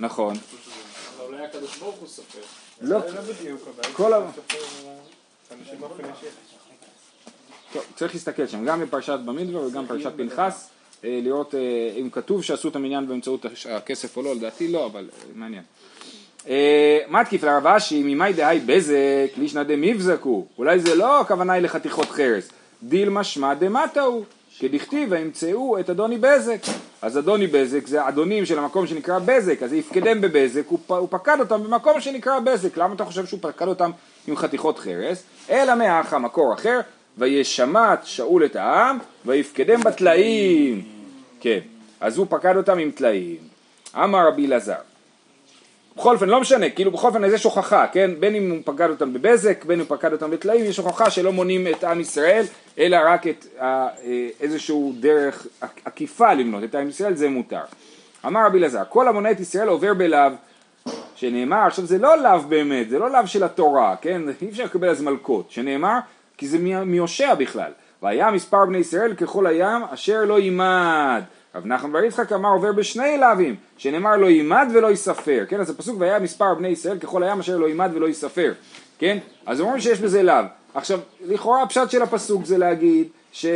נכון, 0.00 0.34
אבל 1.16 1.26
אולי 1.26 1.44
הקדוש 1.44 1.78
ברוך 1.78 1.96
הוא 1.96 2.08
סופר. 2.08 2.38
לא, 2.80 2.98
כל 3.92 4.12
ה... 4.14 4.20
טוב, 7.72 7.82
צריך 7.94 8.14
להסתכל 8.14 8.46
שם, 8.46 8.64
גם 8.64 8.80
בפרשת 8.80 9.18
במדבר 9.24 9.62
וגם 9.62 9.84
בפרשת 9.84 10.12
פנחס, 10.16 10.70
אה, 11.04 11.20
לראות 11.22 11.54
אה, 11.54 11.60
אם 12.00 12.10
כתוב 12.10 12.42
שעשו 12.42 12.68
את 12.68 12.76
המניין 12.76 13.08
באמצעות 13.08 13.46
הכסף 13.70 14.16
או 14.16 14.22
לא, 14.22 14.34
לדעתי 14.34 14.72
לא, 14.72 14.86
אבל 14.86 15.08
אה, 15.12 15.24
מעניין. 15.34 15.62
אה, 16.48 16.98
מתקיף 17.08 17.44
לרב 17.44 17.66
אשי, 17.66 18.02
ממאי 18.02 18.32
דהי 18.32 18.60
בזק, 18.60 19.30
לישנא 19.36 19.62
דמיבזקו, 19.62 20.46
אולי 20.58 20.80
זה 20.80 20.94
לא 20.94 21.20
הכוונה 21.20 21.52
היא 21.52 21.62
לחתיכות 21.62 22.08
חרס, 22.08 22.48
דילמה 22.82 23.24
שמע 23.24 23.54
דמטה 23.54 24.00
הוא, 24.00 24.24
כדכתיב 24.58 25.12
וימצאו 25.12 25.80
את 25.80 25.90
אדוני 25.90 26.18
בזק. 26.18 26.60
אז 27.02 27.18
אדוני 27.18 27.46
בזק 27.46 27.86
זה 27.86 28.08
אדונים 28.08 28.46
של 28.46 28.58
המקום 28.58 28.86
שנקרא 28.86 29.18
בזק, 29.18 29.62
אז 29.62 29.72
יפקדם 29.72 30.20
בבזק, 30.20 30.62
הוא, 30.66 31.08
פקד 31.10 31.36
אותם 31.40 31.64
במקום 31.64 32.00
שנקרא 32.00 32.40
בזק, 32.40 32.76
למה 32.76 32.94
אתה 32.94 33.04
חושב 33.04 33.26
שהוא 33.26 33.40
פקד 33.42 33.68
אותם 33.68 33.90
עם 34.26 34.36
חתיכות 34.36 34.78
חרס? 34.78 35.22
אלא 35.50 35.74
מאח 35.74 36.12
המקור 36.12 36.54
אחר, 36.54 36.80
וישמט 37.18 38.00
שאול 38.04 38.44
את 38.44 38.56
העם, 38.56 38.98
ויפקדם 39.26 39.80
בטלאים. 39.80 40.82
כן, 41.40 41.58
אז 42.00 42.18
הוא 42.18 42.26
פקד 42.30 42.56
אותם 42.56 42.78
עם 42.78 42.90
טלאים. 42.90 43.36
אמר 43.94 44.28
רבי 44.28 44.46
אלעזר, 44.46 44.74
בכל 45.98 46.14
אופן, 46.14 46.28
לא 46.28 46.40
משנה, 46.40 46.70
כאילו 46.70 46.90
בכל 46.90 47.08
אופן 47.08 47.24
יש 47.24 47.44
הוכחה, 47.44 47.86
כן? 47.92 48.10
בין 48.20 48.34
אם 48.34 48.50
הוא 48.50 48.58
פקד 48.64 48.90
אותם 48.90 49.12
בבזק, 49.12 49.64
בין 49.64 49.80
אם 49.80 49.86
הוא 49.88 49.96
פקד 49.96 50.12
אותם 50.12 50.30
בטלאים, 50.30 50.64
יש 50.64 50.78
הוכחה 50.78 51.10
שלא 51.10 51.32
מונים 51.32 51.66
את 51.66 51.84
עם 51.84 52.00
ישראל, 52.00 52.44
אלא 52.78 52.98
רק 53.04 53.26
את 53.26 53.46
אה, 53.60 53.88
איזשהו 54.40 54.94
דרך 55.00 55.46
עקיפה 55.84 56.34
למנות 56.34 56.64
את 56.64 56.74
עם 56.74 56.88
ישראל, 56.88 57.14
זה 57.14 57.28
מותר. 57.28 57.60
אמר 58.26 58.46
רבי 58.46 58.58
אלעזר, 58.58 58.82
כל 58.88 59.08
המונה 59.08 59.30
את 59.30 59.40
ישראל 59.40 59.68
עובר 59.68 59.94
בלאו, 59.94 60.30
שנאמר, 61.16 61.66
עכשיו 61.66 61.86
זה 61.86 61.98
לא 61.98 62.22
לאו 62.22 62.40
באמת, 62.40 62.90
זה 62.90 62.98
לא 62.98 63.10
לאו 63.10 63.26
של 63.26 63.44
התורה, 63.44 63.96
כן? 64.00 64.22
אי 64.42 64.48
אפשר 64.48 64.64
לקבל 64.64 64.88
אז 64.88 65.02
מלקות, 65.02 65.50
שנאמר, 65.50 65.98
כי 66.38 66.48
זה 66.48 66.58
מיושע 66.86 67.34
בכלל. 67.34 67.70
והיה 68.02 68.30
מספר 68.30 68.66
בני 68.66 68.78
ישראל 68.78 69.14
ככל 69.14 69.46
הים 69.46 69.82
אשר 69.90 70.24
לא 70.24 70.40
יימד. 70.40 71.22
רב 71.54 71.66
נחמן 71.66 71.92
בר 71.92 72.04
יצחק 72.04 72.32
אמר 72.32 72.48
עובר 72.48 72.72
בשני 72.72 73.18
לאווים, 73.18 73.56
שנאמר 73.78 74.16
לא 74.16 74.26
יימד 74.26 74.68
ולא 74.74 74.86
ייספר, 74.86 75.44
כן? 75.48 75.60
אז 75.60 75.70
הפסוק 75.70 75.96
והיה 76.00 76.18
מספר 76.18 76.54
בני 76.54 76.68
ישראל 76.68 76.98
ככל 76.98 77.22
הים 77.22 77.40
אשר 77.40 77.56
לא 77.56 77.66
יימד 77.66 77.90
ולא 77.94 78.06
ייספר, 78.06 78.52
כן? 78.98 79.18
אז 79.46 79.60
אומרים 79.60 79.80
שיש 79.80 80.00
בזה 80.00 80.22
לאו. 80.22 80.44
עכשיו, 80.74 81.00
לכאורה 81.26 81.62
הפשט 81.62 81.90
של 81.90 82.02
הפסוק 82.02 82.44
זה 82.44 82.58
להגיד 82.58 83.08
ש... 83.32 83.46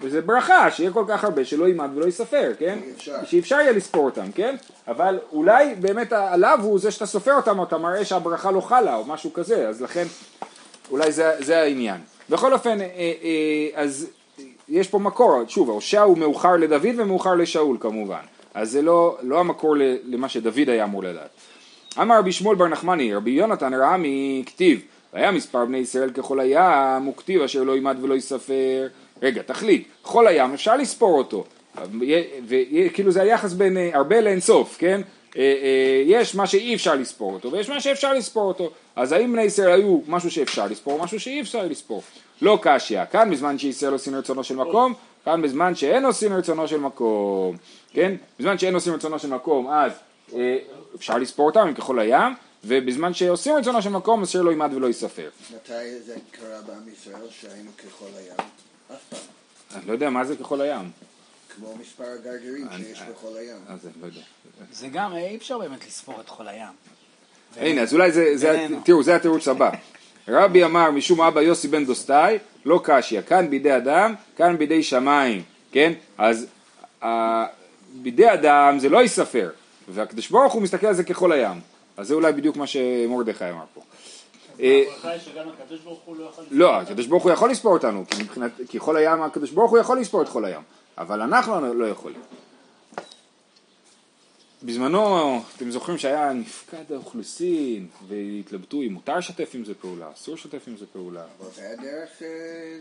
וזה 0.00 0.20
ברכה, 0.20 0.70
שיהיה 0.70 0.90
כל 0.90 1.04
כך 1.08 1.24
הרבה 1.24 1.44
שלא 1.44 1.68
יימד 1.68 1.90
ולא 1.94 2.04
ייספר, 2.04 2.52
כן? 2.58 2.78
שאי 3.24 3.38
אפשר 3.38 3.56
יהיה 3.56 3.72
לספור 3.72 4.04
אותם, 4.04 4.32
כן? 4.34 4.56
אבל 4.88 5.18
אולי 5.32 5.74
באמת 5.74 6.12
הלאו 6.12 6.60
הוא 6.60 6.78
זה 6.78 6.90
שאתה 6.90 7.06
סופר 7.06 7.34
אותם, 7.34 7.62
אתה 7.62 7.78
מראה 7.78 8.04
שהברכה 8.04 8.50
לא 8.50 8.60
חלה 8.60 8.96
או 8.96 9.04
משהו 9.04 9.32
כזה, 9.32 9.68
אז 9.68 9.82
לכן 9.82 10.04
אולי 10.90 11.12
זה, 11.12 11.32
זה 11.38 11.58
העניין. 11.62 12.00
בכל 12.30 12.52
אופן, 12.52 12.80
אה, 12.80 12.86
אה, 12.86 13.68
אז 13.74 14.06
יש 14.68 14.88
פה 14.88 14.98
מקור, 14.98 15.42
שוב, 15.48 15.70
ההושע 15.70 16.02
הוא 16.02 16.18
מאוחר 16.18 16.56
לדוד 16.56 16.94
ומאוחר 16.96 17.34
לשאול 17.34 17.76
כמובן, 17.80 18.20
אז 18.54 18.70
זה 18.70 18.82
לא, 18.82 19.18
לא 19.22 19.40
המקור 19.40 19.76
למה 20.04 20.28
שדוד 20.28 20.68
היה 20.68 20.84
אמור 20.84 21.02
לדעת. 21.02 21.30
אמר 22.00 22.18
רבי 22.18 22.32
שמואל 22.32 22.56
בר 22.56 22.68
נחמני, 22.68 23.14
רבי 23.14 23.30
יונתן 23.30 23.74
ראה 23.74 23.96
מכתיב, 23.98 24.80
והיה 25.14 25.30
מספר 25.30 25.64
בני 25.64 25.78
ישראל 25.78 26.10
ככל 26.10 26.40
הים, 26.40 27.02
הוא 27.02 27.16
כתיב 27.16 27.42
אשר 27.42 27.62
לא 27.62 27.72
יימד 27.72 27.96
ולא 28.02 28.14
ייספר, 28.14 28.86
רגע, 29.22 29.42
תחליט, 29.42 29.88
כל 30.02 30.26
הים 30.26 30.54
אפשר 30.54 30.76
לספור 30.76 31.18
אותו, 31.18 31.44
וכאילו 32.48 33.10
זה 33.10 33.22
היחס 33.22 33.52
בין 33.52 33.76
אה, 33.76 33.90
הרבה 33.92 34.20
לאינסוף, 34.20 34.76
כן? 34.78 35.00
אה, 35.36 35.42
אה, 35.42 36.02
יש 36.06 36.34
מה 36.34 36.46
שאי 36.46 36.74
אפשר 36.74 36.94
לספור 36.94 37.32
אותו 37.32 37.52
ויש 37.52 37.68
מה 37.68 37.80
שאפשר 37.80 38.12
לספור 38.12 38.48
אותו. 38.48 38.70
אז 38.96 39.12
האם 39.12 39.32
בני 39.32 39.42
ישראל 39.42 39.72
היו 39.72 39.98
משהו 40.06 40.30
שאפשר 40.30 40.66
לספור 40.66 40.92
או 40.92 41.04
משהו 41.04 41.20
שאי 41.20 41.40
אפשר 41.40 41.66
לספור? 41.66 42.02
לא 42.42 42.58
קשיא 42.62 43.04
כאן 43.04 43.30
בזמן 43.30 43.58
שישראל 43.58 43.92
עושים 43.92 44.14
רצונו 44.14 44.44
של 44.44 44.56
מקום 44.56 44.94
כאן 45.24 45.42
בזמן 45.42 45.74
שאין 45.74 46.04
עושים 46.04 46.32
רצונו 46.32 46.68
של 46.68 46.78
מקום. 46.80 47.56
כן? 47.92 48.14
בזמן 48.38 48.58
שאין 48.58 48.74
עושים 48.74 48.94
רצונו 48.94 49.18
של 49.18 49.28
מקום 49.28 49.68
אז 49.68 49.92
אה, 50.34 50.56
אפשר 50.96 51.18
לספור 51.18 51.46
אותם 51.46 51.60
הם 51.60 51.74
ככל 51.74 51.98
הים 51.98 52.34
ובזמן 52.64 53.14
שעושים 53.14 53.56
רצונו 53.56 53.82
של 53.82 53.90
מקום 53.90 54.22
אשר 54.22 54.42
לא 54.42 54.50
יימד 54.50 54.70
ולא 54.74 54.86
ייספר. 54.86 55.28
מתי 55.54 56.00
זה 56.06 56.16
קרה 56.30 56.60
בעם 56.66 56.88
ישראל 56.92 57.30
שהיינו 57.30 57.70
ככל 57.78 58.06
הים? 58.16 58.36
אף 58.92 58.96
פעם. 59.10 59.20
אני 59.74 59.86
לא 59.86 59.92
יודע 59.92 60.10
מה 60.10 60.24
זה 60.24 60.36
ככל 60.36 60.60
הים 60.60 60.90
כמו 61.58 61.74
מספר 61.80 62.04
הגרגירים 62.04 62.66
שיש 62.76 63.02
בכל 63.02 63.36
הים. 63.36 63.56
לא 64.00 64.06
יודע 64.06 64.20
זה 64.72 64.88
גם, 64.88 65.16
אי 65.16 65.36
אפשר 65.36 65.58
באמת 65.58 65.86
לספור 65.86 66.20
את 66.20 66.28
כל 66.28 66.48
הים. 66.48 66.72
הנה, 67.56 67.82
אז 67.82 67.94
אולי 67.94 68.12
זה. 68.12 68.66
תראו, 68.84 69.02
זה 69.02 69.16
התירוץ 69.16 69.48
הבא. 69.48 69.70
רבי 70.28 70.64
אמר 70.64 70.90
משום 70.90 71.20
אבא 71.20 71.40
יוסי 71.42 71.68
בן 71.68 71.84
דוסטאי, 71.84 72.38
לא 72.64 72.80
קשיא, 72.84 73.22
כאן 73.22 73.50
בידי 73.50 73.76
אדם, 73.76 74.14
כאן 74.36 74.58
בידי 74.58 74.82
שמיים, 74.82 75.42
כן? 75.72 75.92
אז 76.18 76.46
אה, 77.02 77.46
בידי 77.92 78.32
אדם 78.32 78.78
זה 78.78 78.88
לא 78.88 78.98
ייספר, 78.98 79.50
והקדוש 79.88 80.30
ברוך 80.30 80.52
הוא 80.52 80.62
מסתכל 80.62 80.86
על 80.86 80.94
זה 80.94 81.04
ככל 81.04 81.32
הים. 81.32 81.60
אז 81.96 82.08
זה 82.08 82.14
אולי 82.14 82.32
בדיוק 82.32 82.56
מה 82.56 82.66
שמרדכי 82.66 83.50
אמר 83.50 83.64
פה. 83.74 83.80
אה, 84.60 84.84
לא 85.04 85.42
לא, 86.50 86.80
הקדוש 86.80 87.06
ברוך 87.06 87.22
הוא 87.22 87.32
יכול 87.32 87.50
לספור 87.50 87.72
אותנו, 87.72 88.04
כי 88.68 88.78
כל 88.78 88.96
הים, 88.96 89.22
הקדוש 89.22 89.50
ברוך 89.50 89.70
הוא 89.70 89.78
יכול 89.78 90.00
לספור 90.00 90.22
את 90.22 90.28
כל 90.28 90.44
הים, 90.44 90.60
אבל 90.98 91.22
אנחנו 91.22 91.60
לא- 91.60 91.76
לא 91.76 91.84
יכולים. 91.84 92.20
בזמנו, 94.62 95.42
אתם 95.56 95.70
זוכרים 95.70 95.98
שהיה 95.98 96.32
נפקד 96.32 96.92
האוכלוסין, 96.92 97.86
והתלבטו 98.08 98.82
אם 98.82 98.92
מותר 98.92 99.18
לשתף 99.18 99.50
עם 99.54 99.64
זה 99.64 99.74
פעולה, 99.74 100.10
אסור 100.14 100.34
לשתף 100.34 100.62
עם 100.66 100.76
זה 100.76 100.86
פעולה. 100.92 101.24
אבל 101.40 101.48
זה 101.54 101.62
היה 101.62 101.76
דרך 101.76 102.22
אה, 102.22 102.78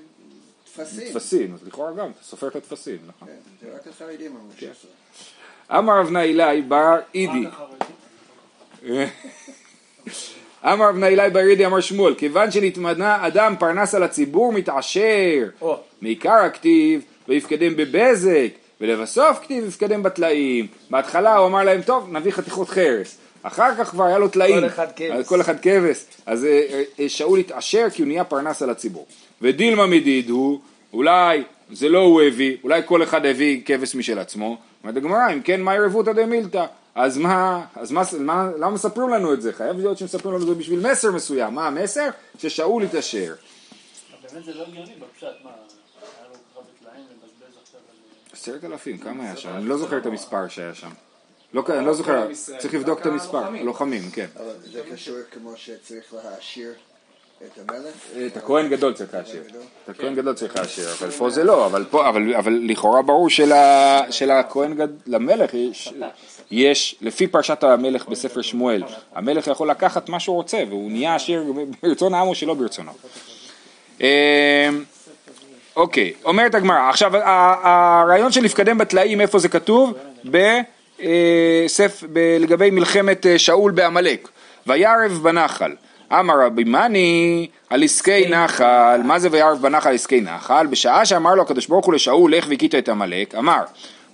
טפסים. 0.76 1.14
טפסים, 1.14 1.54
אז 1.54 1.68
לכאורה 1.68 1.92
גם, 1.92 2.12
אתה 2.12 2.24
סופר 2.24 2.48
את 2.48 2.56
הטפסים, 2.56 2.98
נכון? 3.08 3.28
כן, 3.28 3.68
זה 3.68 3.76
רק 3.76 3.88
החרדים 3.88 4.32
אמרו 4.36 4.50
כן. 4.58 4.68
שעשו. 4.68 4.88
אמר 5.72 6.00
רב 6.00 6.10
נאילי 6.10 6.62
בר 6.62 6.96
אידי, 7.16 7.46
אמר 10.64 10.90
רב 10.90 10.96
נאילי 10.96 11.30
בר 11.30 11.40
אידי 11.40 11.66
אמר 11.66 11.82
שמואל, 11.82 12.16
כיוון 12.16 12.52
שנתמנה 12.52 13.28
אדם 13.28 13.56
פרנס 13.60 13.96
על 13.96 14.04
הציבור 14.04 14.54
מתעשר, 14.54 15.50
מעיקר 16.02 16.32
הכתיב 16.32 17.02
ויפקדם 17.30 17.76
בבזק 17.76 18.50
ולבסוף 18.82 19.40
כתיב 19.42 19.66
יפקדם 19.68 20.04
בטלאים 20.04 20.68
בהתחלה 20.90 21.38
הוא 21.38 21.48
אמר 21.48 21.64
להם 21.64 21.82
טוב 21.82 22.10
נביא 22.12 22.32
חתיכות 22.32 22.70
חרס 22.70 23.18
אחר 23.44 23.76
כך 23.78 23.90
כבר 23.90 24.04
היה 24.04 24.18
לו 24.18 24.28
טלאים 24.28 24.60
כל 24.60 24.66
אחד 24.66 24.88
כבש. 24.96 25.12
אז 25.12 25.28
כל 25.28 25.42
אחד 25.42 25.60
כבש 25.60 26.06
אז 26.26 26.46
אה, 26.46 26.84
אה, 27.00 27.10
שאול 27.10 27.40
התעשר 27.40 27.88
כי 27.94 28.02
הוא 28.02 28.08
נהיה 28.08 28.24
פרנס 28.24 28.62
על 28.62 28.70
הציבור 28.70 29.06
ודילמה 29.42 29.88
מדיד 29.88 30.30
הוא 30.30 30.60
אולי 30.94 31.44
זה 31.72 31.90
לא 31.90 32.00
הוא 32.00 32.22
הביא, 32.22 32.58
אולי 32.64 32.82
כל 32.86 33.04
אחד 33.04 33.26
הביא 33.26 33.62
כבש 33.66 33.96
משל 33.96 34.20
עצמו, 34.20 34.58
אומרת 34.84 34.98
הגמרא, 34.98 35.34
אם 35.34 35.42
כן, 35.42 35.62
מה 35.62 35.76
ירבותא 35.76 36.14
דמילתא? 36.14 36.66
אז 36.96 37.18
מה, 37.18 37.66
אז 37.76 37.92
מה, 37.92 38.02
מה, 38.20 38.50
למה 38.58 38.70
מספרים 38.70 39.10
לנו 39.10 39.34
את 39.34 39.42
זה? 39.42 39.54
חייב 39.54 39.78
להיות 39.78 39.98
שמספרים 39.98 40.36
לנו 40.36 40.44
את 40.44 40.48
זה 40.48 40.56
בשביל 40.56 40.92
מסר 40.92 41.12
מסוים, 41.12 41.54
מה 41.54 41.68
המסר? 41.68 42.10
ששאול 42.38 42.84
התעשר. 42.84 43.34
באמת 44.34 44.46
זה 44.46 44.54
לא 44.54 44.64
הגיוני 44.64 44.94
בפשט, 45.00 45.28
מה, 45.44 45.50
היה 45.50 46.28
לו 46.30 46.34
ככה 46.34 46.62
בטלאים 46.62 47.06
לבזבז 47.12 47.58
עכשיו 47.64 47.80
על... 47.90 48.37
עשרת 48.50 48.64
אלפים, 48.66 48.98
כמה 48.98 49.24
היה 49.24 49.36
שם? 49.38 49.50
אני 49.50 49.66
לא 49.66 49.78
זוכר 49.78 49.98
את 49.98 50.06
המספר 50.06 50.48
שהיה 50.48 50.74
שם. 50.74 50.90
לא, 51.54 51.64
אני 51.70 51.86
לא 51.86 51.94
זוכר, 51.94 52.24
עם 52.24 52.32
ישראל, 52.32 52.58
צריך 52.60 52.74
לבדוק 52.74 53.00
את 53.02 53.06
המספר, 53.06 53.38
הלוחמים. 53.38 53.66
לוחמים, 53.66 54.02
כן. 54.14 54.26
אבל 54.38 54.46
זה 54.72 54.82
קשור 54.92 55.16
כמו 55.34 55.54
שצריך 55.56 56.14
להעשיר 56.14 56.74
את 57.46 57.60
המלך? 57.70 57.94
את 58.28 58.38
הכהן 58.38 58.70
גדול 58.70 58.94
צריך 58.94 59.14
להשאיר. 59.14 59.44
גדול. 59.50 59.62
את 59.84 59.90
הכהן 59.90 60.16
גדול 60.16 60.34
צריך 60.34 60.56
להשאיר, 60.56 60.88
אבל 61.00 61.12
פה 61.12 61.30
זה 61.30 61.44
לא, 61.44 61.66
אבל 61.66 61.86
פה, 61.90 62.10
אבל, 62.10 62.36
אבל 62.36 62.60
לכאורה 62.64 63.02
ברור 63.02 63.30
של- 63.30 63.52
של 64.10 64.32
הכהן 64.32 64.74
גדול, 64.74 64.96
למלך 65.08 65.54
יש, 65.54 65.94
יש, 66.52 66.96
לפי 67.02 67.28
פרשת 67.28 67.64
המלך 67.64 68.08
בספר 68.08 68.42
שמואל, 68.42 68.84
המלך 69.16 69.48
יכול 69.48 69.70
לקחת 69.70 70.10
מה 70.10 70.20
שהוא 70.20 70.36
רוצה 70.36 70.58
והוא 70.70 70.92
נהיה 70.92 71.16
עשיר 71.16 71.44
ברצון 71.84 72.14
העם 72.14 72.28
או 72.28 72.36
שלא 72.36 72.54
ברצונו. 72.54 72.92
אוקיי, 75.78 76.14
אומרת 76.26 76.56
הגמרא, 76.56 76.90
עכשיו 76.90 77.12
הרעיון 77.64 78.32
של 78.32 78.44
לפקדם 78.44 78.78
בטלאים, 78.78 79.22
איפה 79.22 79.40
זה 79.40 79.50
כתוב? 79.50 79.94
בספ... 80.26 82.04
ב... 82.14 82.38
לגבי 82.40 82.70
מלחמת 82.70 83.26
אה, 83.26 83.40
שאול 83.40 83.72
בעמלק, 83.72 84.30
וירב 84.68 85.20
בנחל, 85.24 85.72
אמר 86.12 86.46
רבי 86.46 86.64
מני 86.64 87.48
על 87.70 87.84
עסקי 87.84 88.30
נחל, 88.30 89.02
מה 89.04 89.20
זה 89.20 89.28
וירב 89.32 89.58
בנחל 89.62 89.90
על 89.90 89.96
עסקי 89.96 90.22
נחל? 90.22 90.68
בשעה 90.68 91.06
שאמר 91.06 91.36
לו 91.36 91.42
הקדוש 91.42 91.68
ברוך 91.68 91.86
הוא 91.86 91.94
לשאול 91.94 92.34
לך 92.34 92.46
והכית 92.50 92.76
את 92.76 92.90
עמלק, 92.90 93.36
אמר 93.36 93.62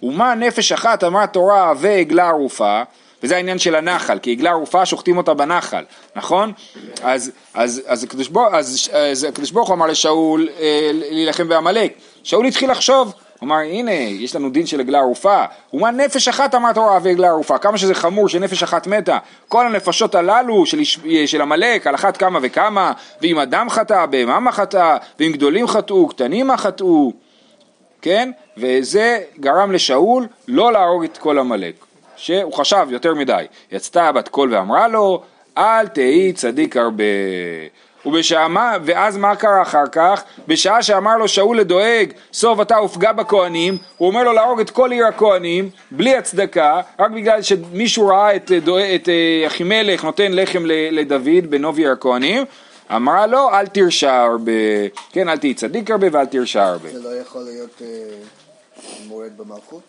ומה 0.03 0.35
נפש 0.35 0.71
אחת 0.71 1.03
אמרה 1.03 1.27
תורה 1.27 1.73
ועגלה 1.77 2.27
ערופה 2.27 2.81
וזה 3.23 3.35
העניין 3.35 3.59
של 3.59 3.75
הנחל, 3.75 4.19
כי 4.19 4.31
עגלה 4.31 4.49
ערופה 4.49 4.85
שוחטים 4.85 5.17
אותה 5.17 5.33
בנחל, 5.33 5.83
נכון? 6.15 6.51
אז, 7.03 7.31
אז, 7.53 7.81
אז, 7.85 8.03
הקדוש 8.03 8.27
ברוך, 8.27 8.53
אז, 8.53 8.89
אז 8.93 9.23
הקדוש 9.23 9.51
ברוך 9.51 9.67
הוא 9.67 9.75
אמר 9.75 9.87
לשאול 9.87 10.49
אה, 10.59 10.89
להילחם 10.93 11.47
בעמלק, 11.47 11.93
שאול 12.23 12.45
התחיל 12.45 12.71
לחשוב, 12.71 13.13
הוא 13.39 13.47
אמר 13.47 13.55
הנה 13.55 13.91
יש 13.91 14.35
לנו 14.35 14.49
דין 14.49 14.65
של 14.65 14.79
עגלה 14.79 14.99
ערופה, 14.99 15.43
ומה 15.73 15.91
נפש 15.91 16.27
אחת 16.27 16.55
אמר 16.55 16.73
תורה 16.73 16.99
ועגלה 17.03 17.27
ערופה, 17.27 17.57
כמה 17.57 17.77
שזה 17.77 17.95
חמור 17.95 18.29
שנפש 18.29 18.63
אחת 18.63 18.87
מתה, 18.87 19.17
כל 19.47 19.65
הנפשות 19.65 20.15
הללו 20.15 20.65
של, 20.65 20.79
איש- 20.79 20.99
של 21.25 21.41
עמלק 21.41 21.87
על 21.87 21.95
אחת 21.95 22.17
כמה 22.17 22.39
וכמה, 22.41 22.91
ואם 23.21 23.39
אדם 23.39 23.69
חטא, 23.69 24.05
בהמה 24.05 24.51
חטא, 24.51 24.97
ואם 25.19 25.31
גדולים 25.31 25.67
חטאו, 25.67 26.07
קטנים 26.07 26.57
חטאו, 26.57 27.11
כן? 28.01 28.31
וזה 28.57 29.19
גרם 29.39 29.71
לשאול 29.71 30.27
לא 30.47 30.73
להרוג 30.73 31.03
את 31.03 31.17
כל 31.17 31.39
עמלק, 31.39 31.75
שהוא 32.23 32.53
חשב 32.53 32.87
יותר 32.89 33.13
מדי. 33.13 33.45
יצתה 33.71 34.11
בת 34.11 34.27
קול 34.27 34.53
ואמרה 34.53 34.87
לו, 34.87 35.23
אל 35.57 35.87
תהי 35.87 36.33
צדיק 36.33 36.77
הרבה. 36.77 37.03
ובשעה 38.05 38.47
מה, 38.47 38.77
ואז 38.85 39.17
מה 39.17 39.35
קרה 39.35 39.61
אחר 39.61 39.87
כך? 39.91 40.23
בשעה 40.47 40.83
שאמר 40.83 41.17
לו 41.17 41.27
שאול 41.27 41.59
לדואג, 41.59 42.13
סוף 42.33 42.61
אתה 42.61 42.81
ופגע 42.81 43.11
בכהנים, 43.11 43.77
הוא 43.97 44.07
אומר 44.07 44.23
לו 44.23 44.33
להרוג 44.33 44.59
את 44.59 44.69
כל 44.69 44.91
עיר 44.91 45.07
הכהנים, 45.07 45.69
בלי 45.91 46.15
הצדקה, 46.15 46.81
רק 46.99 47.11
בגלל 47.11 47.41
שמישהו 47.41 48.07
ראה 48.07 48.35
את, 48.35 48.51
את 48.95 49.09
אה, 49.09 49.47
אחימלך 49.47 50.03
נותן 50.03 50.31
לחם 50.31 50.63
לדוד 50.65 51.49
בנוב 51.49 51.77
עיר 51.77 51.91
הכהנים, 51.91 52.43
אמרה 52.95 53.27
לו 53.27 53.49
אל 53.53 53.67
תרשע 53.67 54.13
הרבה, 54.13 54.51
כן 55.11 55.29
אל 55.29 55.37
תהי 55.37 55.53
צדיק 55.53 55.91
הרבה 55.91 56.07
ואל 56.11 56.25
תרשע 56.25 56.65
הרבה. 56.65 56.89
זה 56.89 57.03
לא 57.03 57.21
יכול 57.21 57.41
להיות 57.41 57.81
אה, 57.81 57.87
מורד 59.07 59.37
במלכות? 59.37 59.83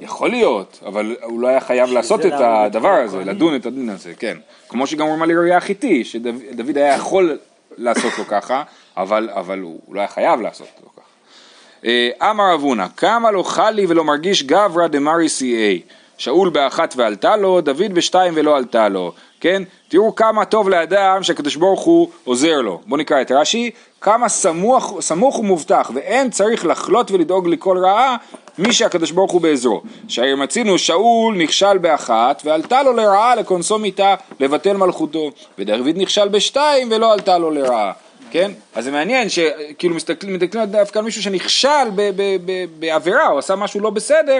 יכול 0.00 0.30
להיות, 0.30 0.80
אבל 0.86 1.16
הוא 1.22 1.40
לא 1.40 1.48
היה 1.48 1.60
חייב 1.60 1.90
לעשות 1.90 2.26
את 2.26 2.32
הדבר 2.36 2.88
הזה. 2.88 3.24
לדון 3.24 3.56
את 3.56 3.66
הדין 3.66 3.88
הזה, 3.88 4.12
כן. 4.14 4.36
כמו 4.68 4.86
שגם 4.86 5.06
הוא 5.06 5.14
אמר 5.14 5.26
לאוריה 5.26 5.56
החיתי, 5.56 6.04
שדוד 6.04 6.76
היה 6.76 6.94
יכול 6.94 7.38
לעשות 7.76 8.18
לו 8.18 8.24
ככה, 8.26 8.62
אבל, 8.96 9.30
אבל 9.32 9.58
הוא 9.58 9.94
לא 9.94 10.00
היה 10.00 10.08
חייב 10.08 10.40
לעשות 10.40 10.68
לו 10.82 10.88
ככה. 10.92 11.00
אה, 11.84 12.30
אמר 12.30 12.54
אבונה, 12.54 12.88
כמה 12.88 13.30
לא 13.30 13.42
חלי 13.42 13.86
ולא 13.86 14.04
מרגיש 14.04 14.42
גברא 14.42 14.86
דמרי 14.86 15.28
סי 15.28 15.82
שאול 16.18 16.50
באחת 16.50 16.94
ועלתה 16.96 17.36
לו, 17.36 17.60
דוד 17.60 17.94
בשתיים 17.94 18.32
ולא 18.36 18.56
עלתה 18.56 18.88
לו, 18.88 19.12
כן? 19.40 19.62
תראו 19.88 20.14
כמה 20.14 20.44
טוב 20.44 20.68
לאדם 20.68 21.22
שהקדוש 21.22 21.56
ברוך 21.56 21.80
הוא 21.80 22.08
עוזר 22.24 22.60
לו. 22.60 22.80
בואו 22.86 23.00
נקרא 23.00 23.20
את 23.20 23.32
רש"י, 23.32 23.70
כמה 24.00 24.28
סמוך, 24.28 24.96
סמוך 25.00 25.38
ומובטח, 25.38 25.90
ואין 25.94 26.30
צריך 26.30 26.66
לחלות 26.66 27.10
ולדאוג 27.10 27.48
לכל 27.48 27.78
רעה 27.78 28.16
מי 28.58 28.72
שהקדוש 28.72 29.10
ברוך 29.10 29.32
הוא 29.32 29.40
בעזרו. 29.40 29.82
שהרי 30.08 30.34
מצינו 30.34 30.78
שאול 30.78 31.36
נכשל 31.36 31.78
באחת 31.78 32.42
ועלתה 32.44 32.82
לו 32.82 32.92
לרעה 32.92 33.34
לקונסו 33.34 33.78
מיתה 33.78 34.14
לבטל 34.40 34.76
מלכותו, 34.76 35.30
ודוד 35.58 35.96
נכשל 35.96 36.28
בשתיים 36.28 36.88
ולא 36.92 37.12
עלתה 37.12 37.38
לו 37.38 37.50
לרעה. 37.50 37.92
כן? 38.32 38.50
אז 38.74 38.84
זה 38.84 38.90
מעניין 38.90 39.28
שכאילו 39.28 39.94
מסתכלים, 39.94 40.34
מסתכלים 40.34 40.64
דווקא 40.64 40.98
על 40.98 41.04
מישהו 41.04 41.22
שנכשל 41.22 41.68
ב- 41.94 42.10
ב- 42.16 42.36
ב- 42.44 42.64
בעבירה, 42.78 43.26
הוא 43.26 43.38
עשה 43.38 43.56
משהו 43.56 43.80
לא 43.80 43.90
בסדר, 43.90 44.38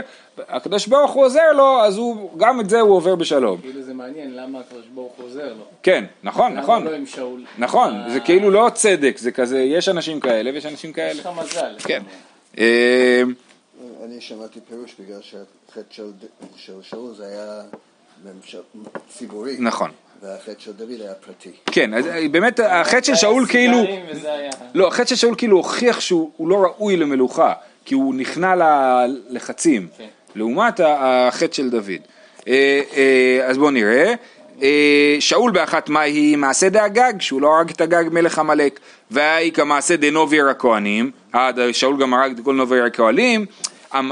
הקדוש 0.49 0.87
ברוך 0.87 1.11
הוא 1.11 1.25
עוזר 1.25 1.53
לו, 1.57 1.81
אז 1.83 1.97
הוא, 1.97 2.31
גם 2.39 2.61
את 2.61 2.71
זה 2.71 2.81
הוא 2.81 2.97
עובר 2.97 3.15
בשלום. 3.15 3.61
כאילו 3.61 3.83
זה 3.83 3.95
מעניין 3.95 4.37
למה 4.37 4.59
הקדוש 4.61 4.85
ברוך 4.95 5.13
הוא 5.17 5.27
עוזר 5.27 5.49
לו. 5.49 5.65
כן, 5.83 6.05
נכון, 6.23 6.53
למה 6.53 6.61
נכון, 6.63 6.85
לא 6.85 6.91
עם 6.95 7.07
שאול? 7.07 7.41
נכון, 7.59 7.95
אה, 7.95 8.11
זה 8.11 8.21
כאילו 8.21 8.51
לא 8.51 8.71
צדק, 8.75 9.19
זה 9.19 9.31
כזה, 9.31 9.61
יש 9.61 9.89
אנשים 9.89 10.21
כאלה 10.21 10.51
ויש 10.55 10.67
אנשים 10.67 10.91
יש 10.91 10.97
כאלה. 10.97 11.13
לך 11.21 11.29
מזל. 11.43 11.75
כן. 11.79 12.03
אני 14.05 14.21
שמעתי 14.21 14.61
פירוש 14.69 14.95
בגלל 15.01 15.21
שהחטא 15.23 15.83
של, 15.91 16.11
של 16.57 16.73
שאול 16.83 17.15
זה 17.15 17.27
היה 17.27 17.63
ממשל, 18.25 18.61
ציבורי, 19.09 19.57
נכון. 19.59 19.91
והחטא 20.23 20.55
של 20.59 20.73
דוד 20.73 21.01
היה 21.01 21.15
פרטי. 21.15 21.51
כן, 21.67 21.95
אז 21.95 22.07
אה, 22.07 22.29
באמת 22.29 22.61
החטא 22.61 23.03
של 23.03 23.15
שאול 23.15 23.47
כאילו. 23.47 23.79
לא, 24.75 24.89
החטא 24.89 25.05
של 25.05 25.17
שאול 25.17 25.35
כאילו 25.39 25.57
הוכיח 25.57 26.01
שהוא 26.01 26.31
הוא 26.37 26.49
לא 26.49 26.57
ראוי 26.57 26.97
למלוכה, 26.97 27.53
כי 27.85 27.95
הוא 27.95 28.15
נכנע 28.15 28.55
ללחצים, 28.57 29.89
כן. 29.99 30.07
לעומת 30.35 30.81
החטא 30.85 31.55
של 31.55 31.71
דוד. 31.71 31.91
אה, 32.49 32.81
אה, 32.97 33.47
אז 33.47 33.59
בואו 33.59 33.71
נראה. 33.71 34.15
אה, 34.63 35.17
שאול 35.21 35.51
באחת 35.51 35.89
מהי 35.89 36.37
מעשה 36.37 36.69
דאגג, 36.69 37.13
שהוא 37.21 37.41
לא 37.41 37.57
הרג 37.57 37.71
את 37.71 37.81
הגג 37.81 38.05
מלך 38.13 38.39
עמלק, 38.39 38.81
והאי 39.11 39.51
כמעשה 39.55 39.97
דנוביר 39.97 40.49
הכהנים, 40.49 41.11
אה, 41.35 41.51
שאול 41.73 42.01
גם 42.01 42.15
הרג 42.15 42.39
את 42.39 42.45
כל 42.45 42.55
נוביר 42.55 42.85
הכהנים, 42.85 43.47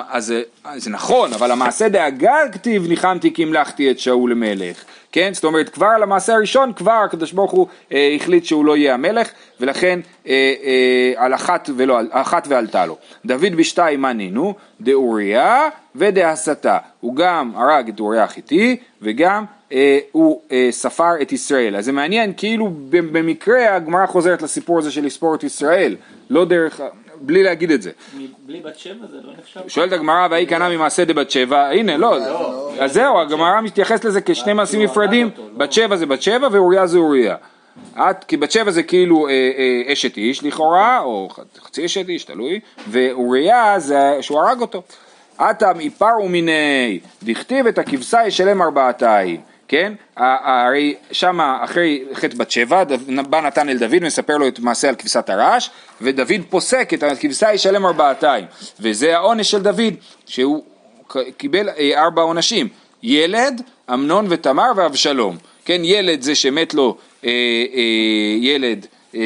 אז 0.09 0.35
זה- 0.77 0.91
נכון, 0.91 1.33
אבל 1.33 1.51
המעשה 1.51 1.88
דאגג 1.88 2.47
כתיב 2.53 2.88
ניחמתי 2.88 3.35
כי 3.35 3.43
המלכתי 3.43 3.91
את 3.91 3.99
שאול 3.99 4.31
למלך, 4.31 4.77
כן? 5.12 5.31
זאת 5.35 5.45
אומרת 5.45 5.69
כבר 5.69 5.87
על 5.87 6.03
המעשה 6.03 6.35
הראשון 6.35 6.73
כבר 6.73 7.01
הקדוש 7.05 7.33
ברוך 7.33 7.51
הוא 7.51 7.67
אה, 7.93 8.12
החליט 8.21 8.45
שהוא 8.45 8.64
לא 8.64 8.77
יהיה 8.77 8.95
המלך 8.95 9.29
ולכן 9.61 10.01
אה, 10.27 10.33
אה, 10.64 11.25
על 11.25 11.35
אחת, 11.35 11.71
ולא, 11.77 11.99
על- 11.99 12.09
אחת 12.11 12.47
ועלתה 12.51 12.87
לו. 12.87 12.97
דוד 13.27 13.55
בשתיים 13.57 14.01
מה 14.01 14.12
נינו? 14.12 14.55
דאוריה 14.81 15.69
ודהסתה. 15.97 16.79
הוא 17.01 17.17
גם 17.17 17.53
הרג 17.57 17.88
את 17.88 18.01
אוריה 18.01 18.25
החיתי 18.25 18.77
וגם 19.03 19.45
אה, 19.72 19.98
הוא 20.12 20.40
אה, 20.52 20.68
ספר 20.70 21.22
את 21.22 21.33
ישראל. 21.33 21.76
אז 21.76 21.85
זה 21.85 21.92
מעניין 21.92 22.33
כאילו 22.37 22.70
במקרה 22.90 23.74
הגמרא 23.74 24.07
חוזרת 24.07 24.42
לסיפור 24.42 24.78
הזה 24.78 24.90
של 24.90 25.04
לספור 25.04 25.35
את 25.35 25.44
ישראל, 25.44 25.96
לא 26.31 26.44
דרך, 26.44 26.81
בלי 27.20 27.42
להגיד 27.42 27.70
את 27.70 27.83
זה. 27.83 27.90
בלי 28.46 28.61
בת 28.61 28.78
שבע 28.78 29.07
זה 29.11 29.16
לא 29.24 29.33
נחשב? 29.38 29.61
שואלת 29.68 29.92
הגמרא 29.92 30.28
והיא 30.31 30.48
קנה 30.48 30.68
ממעשה 30.68 31.04
דבת 31.04 31.31
שבע, 31.31 31.68
הנה 31.68 31.96
לא, 31.96 32.18
אז 32.81 32.92
זהו, 32.92 33.20
הגמרא 33.20 33.61
מתייחסת 33.61 34.04
לזה 34.04 34.20
כשני 34.20 34.52
מעשים 34.52 34.83
נפרדים, 34.83 35.31
בת 35.57 35.72
שבע 35.72 35.96
זה 35.96 36.07
בת 36.07 36.22
שבע 36.22 36.48
ואוריה 36.52 36.87
זה 36.87 36.98
אוריה. 36.98 37.37
את, 37.96 38.24
כי 38.24 38.37
בת 38.37 38.50
שבע 38.50 38.70
זה 38.70 38.83
כאילו 38.83 39.28
אה, 39.28 39.33
אה, 39.33 39.92
אשת 39.92 40.16
איש 40.16 40.44
לכאורה, 40.44 41.00
או 41.00 41.28
חצי 41.59 41.87
אשת 41.87 42.09
איש, 42.09 42.24
תלוי, 42.24 42.61
ואוריה 42.88 43.74
זה 43.78 43.98
שהוא 44.20 44.40
הרג 44.40 44.61
אותו. 44.61 44.83
עתה 45.38 45.72
מפר 45.76 46.20
ומיני, 46.24 46.98
דכתיב 47.22 47.66
את 47.66 47.78
הכבשה 47.78 48.26
ישלם 48.26 48.62
ארבעתיים, 48.62 49.40
כן? 49.68 49.92
הרי 50.16 50.94
שמה 51.12 51.59
אחרי 51.64 52.04
חטא 52.14 52.37
בת 52.37 52.50
שבע, 52.50 52.85
בא 53.31 53.40
נתן 53.40 53.68
אל 53.68 53.78
דוד 53.78 53.98
ומספר 54.02 54.37
לו 54.37 54.48
את 54.48 54.59
מעשה 54.61 54.88
על 54.88 54.94
כבשת 54.94 55.31
הרש, 55.31 55.70
ודוד 56.00 56.28
פוסק 56.50 56.94
את 56.94 57.02
הכבשה 57.02 57.52
ישלם 57.52 57.87
ארבעתיים, 57.87 58.44
וזה 58.81 59.16
העונש 59.16 59.50
של 59.50 59.62
דוד, 59.62 59.94
שהוא 60.26 60.64
קיבל 61.37 61.68
אה, 61.68 62.02
ארבע 62.04 62.22
עונשים, 62.22 62.68
ילד, 63.02 63.62
אמנון 63.92 64.26
ותמר 64.28 64.70
ואבשלום, 64.76 65.37
כן? 65.64 65.81
ילד 65.85 66.22
זה 66.22 66.35
שמת 66.35 66.74
לו 66.74 66.96
אה, 67.24 67.31
אה, 67.74 67.83
ילד 68.40 68.87
אה, 69.14 69.20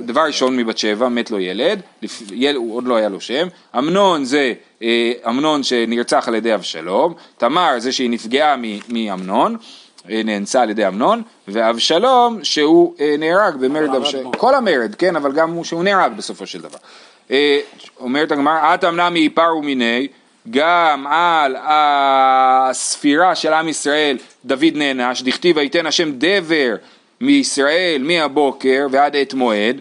דבר 0.00 0.20
ראשון 0.26 0.56
מבת 0.56 0.78
שבע, 0.78 1.08
מת 1.08 1.30
לו 1.30 1.40
ילד, 1.40 1.80
לפ- 2.02 2.22
יל, 2.32 2.56
עוד 2.56 2.84
לא 2.84 2.96
היה 2.96 3.08
לו 3.08 3.20
שם, 3.20 3.48
אמנון 3.78 4.24
זה 4.24 4.52
אמנון 5.28 5.62
שנרצח 5.62 6.28
על 6.28 6.34
ידי 6.34 6.54
אבשלום, 6.54 7.14
תמר 7.38 7.74
זה 7.78 7.92
שהיא 7.92 8.10
נפגעה 8.10 8.56
מאמנון, 8.88 9.56
אה, 10.10 10.22
נאנסה 10.24 10.62
על 10.62 10.70
ידי 10.70 10.88
אמנון, 10.88 11.22
ואבשלום 11.48 12.44
שהוא 12.44 12.94
אה, 13.00 13.14
נהרג 13.18 13.56
במרד 13.56 13.86
מרד 13.86 13.94
אבשלום. 13.94 14.32
כל 14.32 14.54
המרד, 14.54 14.94
כן, 14.94 15.16
אבל 15.16 15.32
גם 15.32 15.52
הוא 15.52 15.64
שהוא 15.64 15.84
נהרג 15.84 16.12
בסופו 16.16 16.46
של 16.46 16.60
דבר. 16.60 16.78
אה, 17.30 17.60
אומרת 18.00 18.32
הגמרא, 18.32 18.74
את 18.74 18.84
אמנם 18.84 19.12
מאיפר 19.12 19.56
ומיני, 19.58 20.08
גם 20.50 21.06
על 21.06 21.56
הספירה 21.60 23.34
של 23.34 23.52
עם 23.52 23.68
ישראל 23.68 24.18
דוד 24.44 24.74
נענש, 24.74 25.22
דכתיב 25.22 25.56
ויתן 25.56 25.86
השם 25.86 26.12
דבר 26.12 26.74
מישראל 27.20 28.02
מהבוקר 28.04 28.86
ועד 28.90 29.16
עת 29.16 29.34
מועד, 29.34 29.80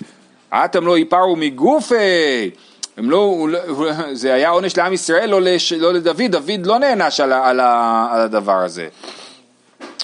אתם 0.50 0.86
לא 0.86 0.98
איפרו 0.98 1.36
מגופי, 1.36 2.50
הם 2.98 3.10
לא, 3.10 3.48
לא- 3.50 4.14
זה 4.14 4.34
היה 4.34 4.50
עונש 4.50 4.78
לעם 4.78 4.94
ישראל, 4.94 5.30
לא, 5.30 5.42
לש, 5.42 5.74
לא 5.74 5.94
לדוד, 5.94 6.22
דוד 6.32 6.66
לא 6.66 6.80
נענש 6.80 7.20
על, 7.20 7.34
על, 7.34 7.60
על 7.60 8.22
הדבר 8.22 8.56
הזה. 8.64 8.88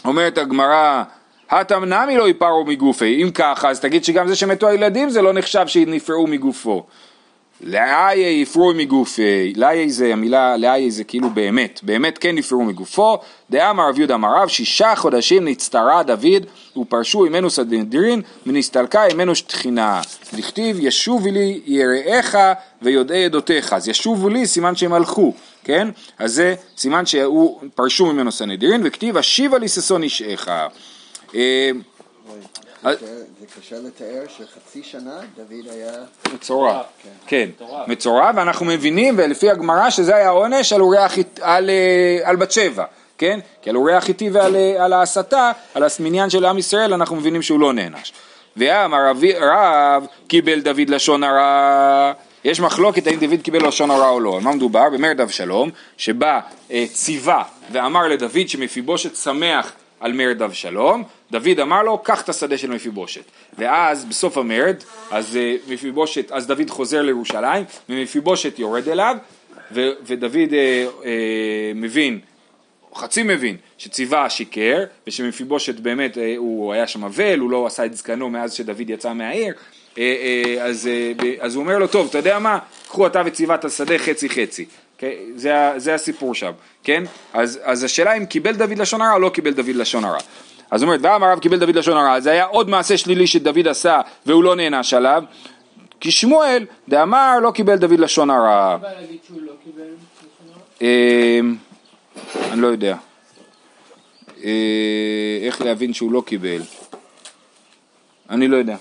אומרת 0.05 0.37
הגמרא, 0.37 1.03
הטם 1.49 1.83
נמי 1.83 2.17
לא 2.17 2.29
יפרו 2.29 2.65
מגופי, 2.65 3.23
אם 3.23 3.31
ככה 3.31 3.69
אז 3.69 3.79
תגיד 3.79 4.03
שגם 4.03 4.27
זה 4.27 4.35
שמתו 4.35 4.67
הילדים 4.67 5.09
זה 5.09 5.21
לא 5.21 5.33
נחשב 5.33 5.67
שנפרעו 5.67 6.27
מגופו. 6.27 6.85
לאיה 7.61 8.41
יפרו 8.41 8.73
מגופי, 8.73 9.53
לאיה 9.55 9.89
זה 9.89 10.13
המילה, 10.13 10.57
לאיה 10.57 10.89
זה 10.89 11.03
כאילו 11.03 11.29
באמת, 11.29 11.79
באמת 11.83 12.17
כן 12.17 12.35
נפרעו 12.35 12.63
מגופו, 12.63 13.17
דאמר 13.49 13.89
רב 13.89 13.99
יהודה 13.99 14.15
אמר 14.15 14.29
רב, 14.41 14.47
שישה 14.47 14.95
חודשים 14.95 15.47
נצטרה 15.47 16.03
דוד 16.03 16.45
ופרשו 16.77 17.19
ממנו 17.19 17.49
סנהדרין 17.49 18.21
ונסתלקה 18.47 19.03
ממנו 19.13 19.35
שטחינה. 19.35 20.01
דכתיב 20.33 20.77
ישובי 20.79 21.31
לי 21.31 21.61
יראיך 21.65 22.37
ויודעי 22.81 23.25
עדותיך, 23.25 23.73
אז 23.73 23.87
ישובו 23.87 24.29
לי 24.29 24.47
סימן 24.47 24.75
שהם 24.75 24.93
הלכו, 24.93 25.33
כן? 25.63 25.87
אז 26.19 26.33
זה 26.33 26.55
סימן 26.77 27.05
שהוא 27.05 27.59
פרשו 27.75 28.05
ממנו 28.05 28.31
סנהדרין 28.31 28.81
וכתיב 28.83 29.17
השיבה 29.17 29.57
לי 29.57 29.67
ששון 29.67 30.03
אישך. 30.03 30.47
אה, 32.85 32.95
זה 33.39 33.45
קשה 33.59 33.75
לתאר 33.75 34.23
שחצי 34.27 34.83
שנה 34.83 35.19
דוד 35.35 35.73
היה... 35.73 35.91
מצורע, 36.33 36.81
כן, 37.27 37.49
מצורע 37.87 38.31
ואנחנו 38.35 38.65
מבינים 38.65 39.15
ולפי 39.17 39.49
הגמרא 39.49 39.89
שזה 39.89 40.15
היה 40.15 40.29
עונש 40.29 40.73
על 41.41 41.69
אה, 41.69 42.19
על 42.23 42.35
בת 42.35 42.51
שבע, 42.51 42.85
כן? 43.17 43.39
כי 43.61 43.69
על 43.69 43.75
אוריה 43.75 43.97
החיטי 43.97 44.29
ועל 44.29 44.55
אה, 44.55 44.85
על 44.85 44.93
ההסתה, 44.93 45.51
על 45.73 45.83
המניין 45.99 46.29
של 46.29 46.45
עם 46.45 46.57
ישראל 46.57 46.93
אנחנו 46.93 47.15
מבינים 47.15 47.41
שהוא 47.41 47.59
לא 47.59 47.73
נענש. 47.73 48.13
ואמר 48.57 49.11
רב 49.41 50.05
קיבל 50.27 50.61
דוד 50.61 50.89
לשון 50.89 51.23
הרע, 51.23 52.13
יש 52.43 52.59
מחלוקת 52.59 53.07
האם 53.07 53.19
דוד 53.19 53.41
קיבל 53.41 53.67
לשון 53.67 53.91
הרע 53.91 54.09
או 54.09 54.19
לא, 54.19 54.35
על 54.37 54.43
מה 54.43 54.51
מדובר? 54.51 54.89
במרד 54.89 55.21
אבשלום, 55.21 55.69
שבא 55.97 56.39
אה, 56.71 56.85
ציווה 56.93 57.43
ואמר 57.71 58.07
לדוד 58.07 58.47
שמפיבושת 58.49 59.15
שמח 59.15 59.73
על 60.03 60.13
מרד 60.13 60.41
אבשלום, 60.41 61.03
דוד 61.31 61.59
אמר 61.61 61.83
לו, 61.83 61.97
קח 61.97 62.21
את 62.21 62.29
השדה 62.29 62.57
של 62.57 62.69
מפיבושת. 62.69 63.23
ואז 63.57 64.05
בסוף 64.05 64.37
המרד, 64.37 64.75
אז 65.11 65.37
אה, 65.37 65.55
מפיבושת, 65.67 66.31
אז 66.31 66.47
דוד 66.47 66.69
חוזר 66.69 67.01
לירושלים, 67.01 67.65
ומפיבושת 67.89 68.59
יורד 68.59 68.89
אליו, 68.89 69.17
ו- 69.71 69.91
ודוד 70.05 70.53
אה, 70.53 70.85
אה, 71.05 71.71
מבין, 71.75 72.19
חצי 72.95 73.23
מבין, 73.23 73.57
שציווה 73.77 74.29
שיקר, 74.29 74.83
ושמפיבושת 75.07 75.79
באמת, 75.79 76.17
אה, 76.17 76.33
הוא 76.37 76.73
היה 76.73 76.87
שם 76.87 77.03
אבל, 77.03 77.39
הוא 77.39 77.51
לא 77.51 77.67
עשה 77.67 77.85
את 77.85 77.97
זקנו 77.97 78.29
מאז 78.29 78.53
שדוד 78.53 78.89
יצא 78.89 79.13
מהעיר, 79.13 79.53
אה, 79.97 80.15
אה, 80.57 80.63
אז, 80.63 80.89
אז 81.39 81.55
הוא 81.55 81.63
אומר 81.63 81.77
לו, 81.77 81.87
טוב, 81.87 82.07
אתה 82.09 82.17
יודע 82.17 82.39
מה, 82.39 82.59
קחו 82.87 83.07
אתה 83.07 83.21
וציווה 83.25 83.55
את 83.55 83.65
השדה 83.65 83.97
חצי 83.97 84.29
חצי. 84.29 84.65
כן? 85.03 85.11
זה, 85.35 85.73
זה 85.77 85.93
הסיפור 85.93 86.35
שם, 86.35 86.51
כן? 86.83 87.03
אז, 87.33 87.59
אז 87.63 87.83
השאלה 87.83 88.13
אם 88.13 88.25
קיבל 88.25 88.55
דוד 88.55 88.77
לשון 88.77 89.01
הרע 89.01 89.13
או 89.13 89.19
לא 89.19 89.29
קיבל 89.29 89.53
דוד 89.53 89.75
לשון 89.75 90.05
הרע. 90.05 90.17
אז 90.71 90.83
אומרת, 90.83 90.99
ואמר 91.03 91.31
רב 91.31 91.39
קיבל 91.39 91.59
דוד 91.59 91.75
לשון 91.75 91.97
הרע, 91.97 92.19
זה 92.19 92.31
היה 92.31 92.45
עוד 92.45 92.69
מעשה 92.69 92.97
שלילי 92.97 93.27
שדוד 93.27 93.67
עשה 93.67 94.01
והוא 94.25 94.43
לא 94.43 94.55
נענש 94.55 94.93
עליו, 94.93 95.23
כי 95.99 96.11
שמואל 96.11 96.65
דאמר 96.89 97.39
לא 97.41 97.51
קיבל 97.51 97.75
דוד 97.75 97.99
לשון 97.99 98.29
הרע. 98.29 98.77
לא? 98.81 98.87
אמ, 100.81 101.55
אני 102.51 102.61
לא 102.61 102.67
יודע. 102.67 102.95
אה, 104.43 105.39
איך 105.41 105.61
להבין 105.61 105.93
שהוא 105.93 106.11
לא 106.11 106.23
קיבל? 106.25 106.61
אני 108.29 108.47
לא 108.47 108.57
יודע. 108.57 108.75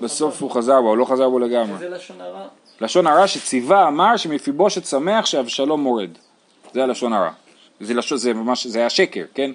בסוף 0.00 0.42
הוא 0.42 0.50
חזר 0.50 0.80
בו, 0.80 0.88
הוא 0.88 0.96
לא 0.96 1.04
חזר 1.04 1.28
בו 1.28 1.38
לגמרי. 1.38 1.74
איזה 1.74 1.88
לשון 1.88 2.20
הרע? 2.20 2.48
לשון 2.82 3.06
הרע 3.06 3.26
שציווה 3.26 3.88
אמר 3.88 4.16
שמפיבושת 4.16 4.86
שמח 4.86 5.26
שאבשלום 5.26 5.80
מורד. 5.80 6.10
זה 6.74 6.82
הלשון 6.82 7.12
הרע. 7.12 7.30
זה, 7.80 7.94
לשון, 7.94 8.18
זה 8.18 8.34
ממש, 8.34 8.66
זה 8.66 8.78
היה 8.78 8.90
שקר, 8.90 9.24
כן? 9.34 9.50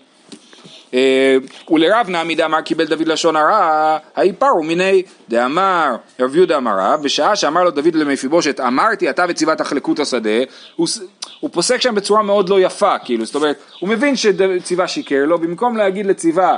אה, 0.93 1.37
ולרב 1.69 2.09
נעמי 2.09 2.35
דאמר 2.35 2.61
קיבל 2.61 2.85
דוד 2.85 3.07
לשון 3.07 3.35
הרע, 3.35 3.97
האיפרו 4.15 4.63
מיני 4.63 5.03
דאמר 5.29 5.95
רב 6.19 6.35
יהודה 6.35 6.57
אמר 6.57 6.71
רב, 6.79 7.03
בשעה 7.03 7.35
שאמר 7.35 7.63
לו 7.63 7.71
דוד 7.71 7.95
למפיבושת 7.95 8.59
אמרתי 8.59 9.09
אתה 9.09 9.25
וציווה 9.29 9.55
תחלקו 9.55 9.93
את 9.93 9.99
השדה, 9.99 10.39
הוא, 10.75 10.87
הוא 11.39 11.49
פוסק 11.53 11.81
שם 11.81 11.95
בצורה 11.95 12.23
מאוד 12.23 12.49
לא 12.49 12.61
יפה, 12.61 12.99
כאילו, 12.99 13.25
זאת 13.25 13.35
אומרת, 13.35 13.57
הוא 13.79 13.89
מבין 13.89 14.15
שציווה 14.15 14.87
שיקר 14.87 15.25
לו, 15.25 15.37
במקום 15.37 15.77
להגיד 15.77 16.05
לציווה 16.05 16.57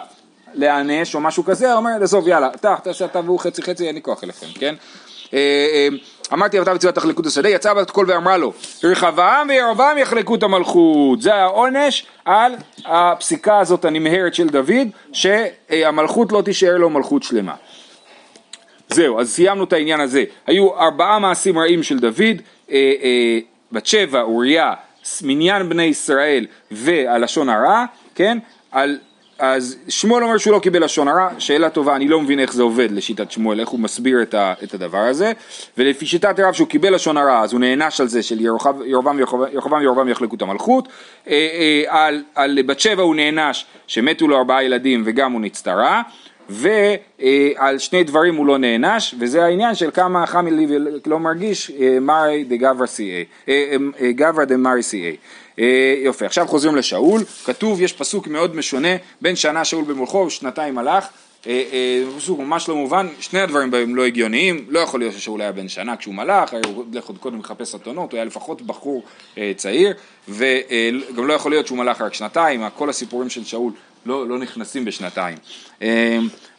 להיענש 0.54 1.16
או 1.16 1.20
משהו 1.20 1.44
כזה, 1.44 1.72
הוא 1.72 1.78
אומר 1.78 1.92
עזוב 2.02 2.28
יאללה, 2.28 2.50
אתה, 2.56 2.76
תעשה 2.84 3.06
אתה 3.06 3.20
והוא 3.26 3.40
חצי 3.40 3.62
חצי, 3.62 3.88
אין 3.88 3.96
לי 3.96 4.02
כוח 4.02 4.24
אליכם, 4.24 4.48
כן? 4.60 4.76
אמרתי 6.34 6.62
אתה 6.62 6.76
וציווה 6.76 6.94
תחלקו 6.94 7.22
את 7.22 7.26
השדה, 7.26 7.50
יצאה 7.50 7.74
בת 7.74 7.92
קול 7.92 8.06
ואמרה 8.10 8.38
לו, 8.38 8.54
רחבעם 8.84 9.50
וירבעם 9.50 9.98
יחלקו 9.98 10.36
את 10.36 10.44
המלכות, 10.44 11.22
זה 11.22 11.36
העונש 11.36 12.06
על 12.26 12.54
הפסיקה 12.86 13.60
הזאת 13.60 13.86
הנמהרת 13.86 14.34
של 14.34 14.48
דוד, 14.48 14.88
שהמלכות 15.14 16.32
לא 16.32 16.42
תישאר 16.42 16.78
לו 16.78 16.90
מלכות 16.90 17.24
שלמה. 17.24 17.56
זהו, 18.90 19.20
אז 19.20 19.32
סיימנו 19.32 19.64
את 19.64 19.74
העניין 19.74 20.00
הזה. 20.00 20.24
היו 20.48 20.80
ארבעה 20.80 21.20
מעשים 21.20 21.60
רעים 21.60 21.84
של 21.84 22.00
דוד, 22.00 22.42
אה, 22.72 22.94
אה, 23.04 23.40
בת 23.72 23.86
שבע, 23.86 24.22
אוריה, 24.22 24.74
מניין 25.22 25.70
בני 25.70 25.84
ישראל 25.84 26.46
והלשון 26.72 27.50
הרע, 27.50 27.86
כן? 28.16 28.38
על, 28.72 29.00
אז 29.40 29.76
שמואל 29.88 30.24
אומר 30.24 30.38
שהוא 30.38 30.54
לא 30.54 30.60
קיבל 30.60 30.84
לשון 30.84 31.08
הרע, 31.08 31.30
שאלה 31.38 31.70
טובה, 31.70 31.96
אני 31.96 32.08
לא 32.08 32.22
מבין 32.22 32.40
איך 32.40 32.54
זה 32.54 32.64
עובד 32.64 32.92
לשיטת 32.92 33.32
שמואל, 33.32 33.60
איך 33.60 33.70
הוא 33.70 33.80
מסביר 33.80 34.22
את, 34.22 34.34
ה, 34.34 34.54
את 34.64 34.74
הדבר 34.74 34.98
הזה, 34.98 35.32
ולפי 35.78 36.06
שיטת 36.06 36.40
רב 36.40 36.54
שהוא 36.54 36.68
קיבל 36.68 36.96
לשון 36.96 37.18
הרע, 37.18 37.40
אז 37.40 37.54
הוא 37.54 37.60
נענש 37.60 38.02
על 38.02 38.08
זה 38.08 38.24
של 38.24 38.38
וירבעם 38.38 39.22
וירבעם 39.80 40.10
יחלקו 40.10 40.36
את 40.36 40.42
המלכות, 40.42 40.88
אה, 41.28 41.34
אה, 41.34 41.84
על, 42.08 42.24
על 42.36 42.60
בת 42.66 42.80
שבע 42.80 43.04
הוא 43.04 43.16
נענש 43.16 43.66
שמתו 43.88 44.28
לו 44.28 44.38
ארבעה 44.38 44.64
ילדים 44.64 45.04
וגם 45.06 45.32
הוא 45.32 45.42
נצטרה, 45.42 46.02
ועל 46.50 47.78
שני 47.78 48.04
דברים 48.04 48.36
הוא 48.36 48.46
לא 48.46 48.58
נענש, 48.58 49.16
וזה 49.20 49.46
העניין 49.46 49.76
של 49.76 49.92
כמה 49.92 50.26
חמי 50.26 50.52
לי 50.52 50.68
ולא 50.70 51.20
מרגיש 51.20 51.72
אה, 51.72 51.98
מרי 52.02 52.44
דגברא 52.44 52.86
אה, 53.50 53.76
אה, 54.42 54.46
דמרי 54.46 54.84
סיאי. 54.84 55.16
אה, 55.60 55.96
יופי, 56.04 56.26
עכשיו 56.26 56.48
חוזרים 56.48 56.76
לשאול, 56.76 57.22
כתוב, 57.46 57.82
יש 57.82 57.94
פסוק 57.94 58.28
מאוד 58.28 58.56
משונה, 58.56 58.96
בן 59.22 59.36
שנה 59.36 59.66
שאול 59.66 59.84
במולכו 59.84 60.18
ושנתיים 60.18 60.78
הלך, 60.78 61.08
אה, 61.48 61.64
אה, 61.74 62.04
פסוק 62.18 62.40
ממש 62.40 62.70
לא 62.70 62.76
מובן, 62.76 63.08
שני 63.20 63.40
הדברים 63.40 63.72
בהם 63.72 63.96
לא 63.96 64.06
הגיוניים, 64.06 64.66
לא 64.70 64.80
יכול 64.80 65.00
להיות 65.00 65.14
ששאול 65.14 65.42
היה 65.42 65.52
בן 65.52 65.68
שנה 65.68 65.96
כשהוא 65.96 66.14
מלך, 66.16 66.54
הרי 66.54 66.62
הוא 66.68 66.86
הולך 66.94 67.06
עוד 67.06 67.18
קודם 67.18 67.40
לחפש 67.40 67.76
אתונות, 67.76 68.12
הוא 68.12 68.18
היה 68.18 68.26
לפחות 68.26 68.62
בחור 68.62 69.04
צעיר, 69.56 69.94
וגם 70.30 71.28
לא 71.28 71.34
יכול 71.34 71.52
להיות 71.52 71.68
שהוא 71.68 71.78
מלך 71.78 72.02
רק 72.02 72.14
שנתיים, 72.14 72.64
כל 72.76 72.90
הסיפורים 72.90 73.30
של 73.30 73.44
שאול 73.44 73.72
לא, 74.06 74.28
לא 74.28 74.38
נכנסים 74.38 74.86
בשנתיים. 74.86 75.38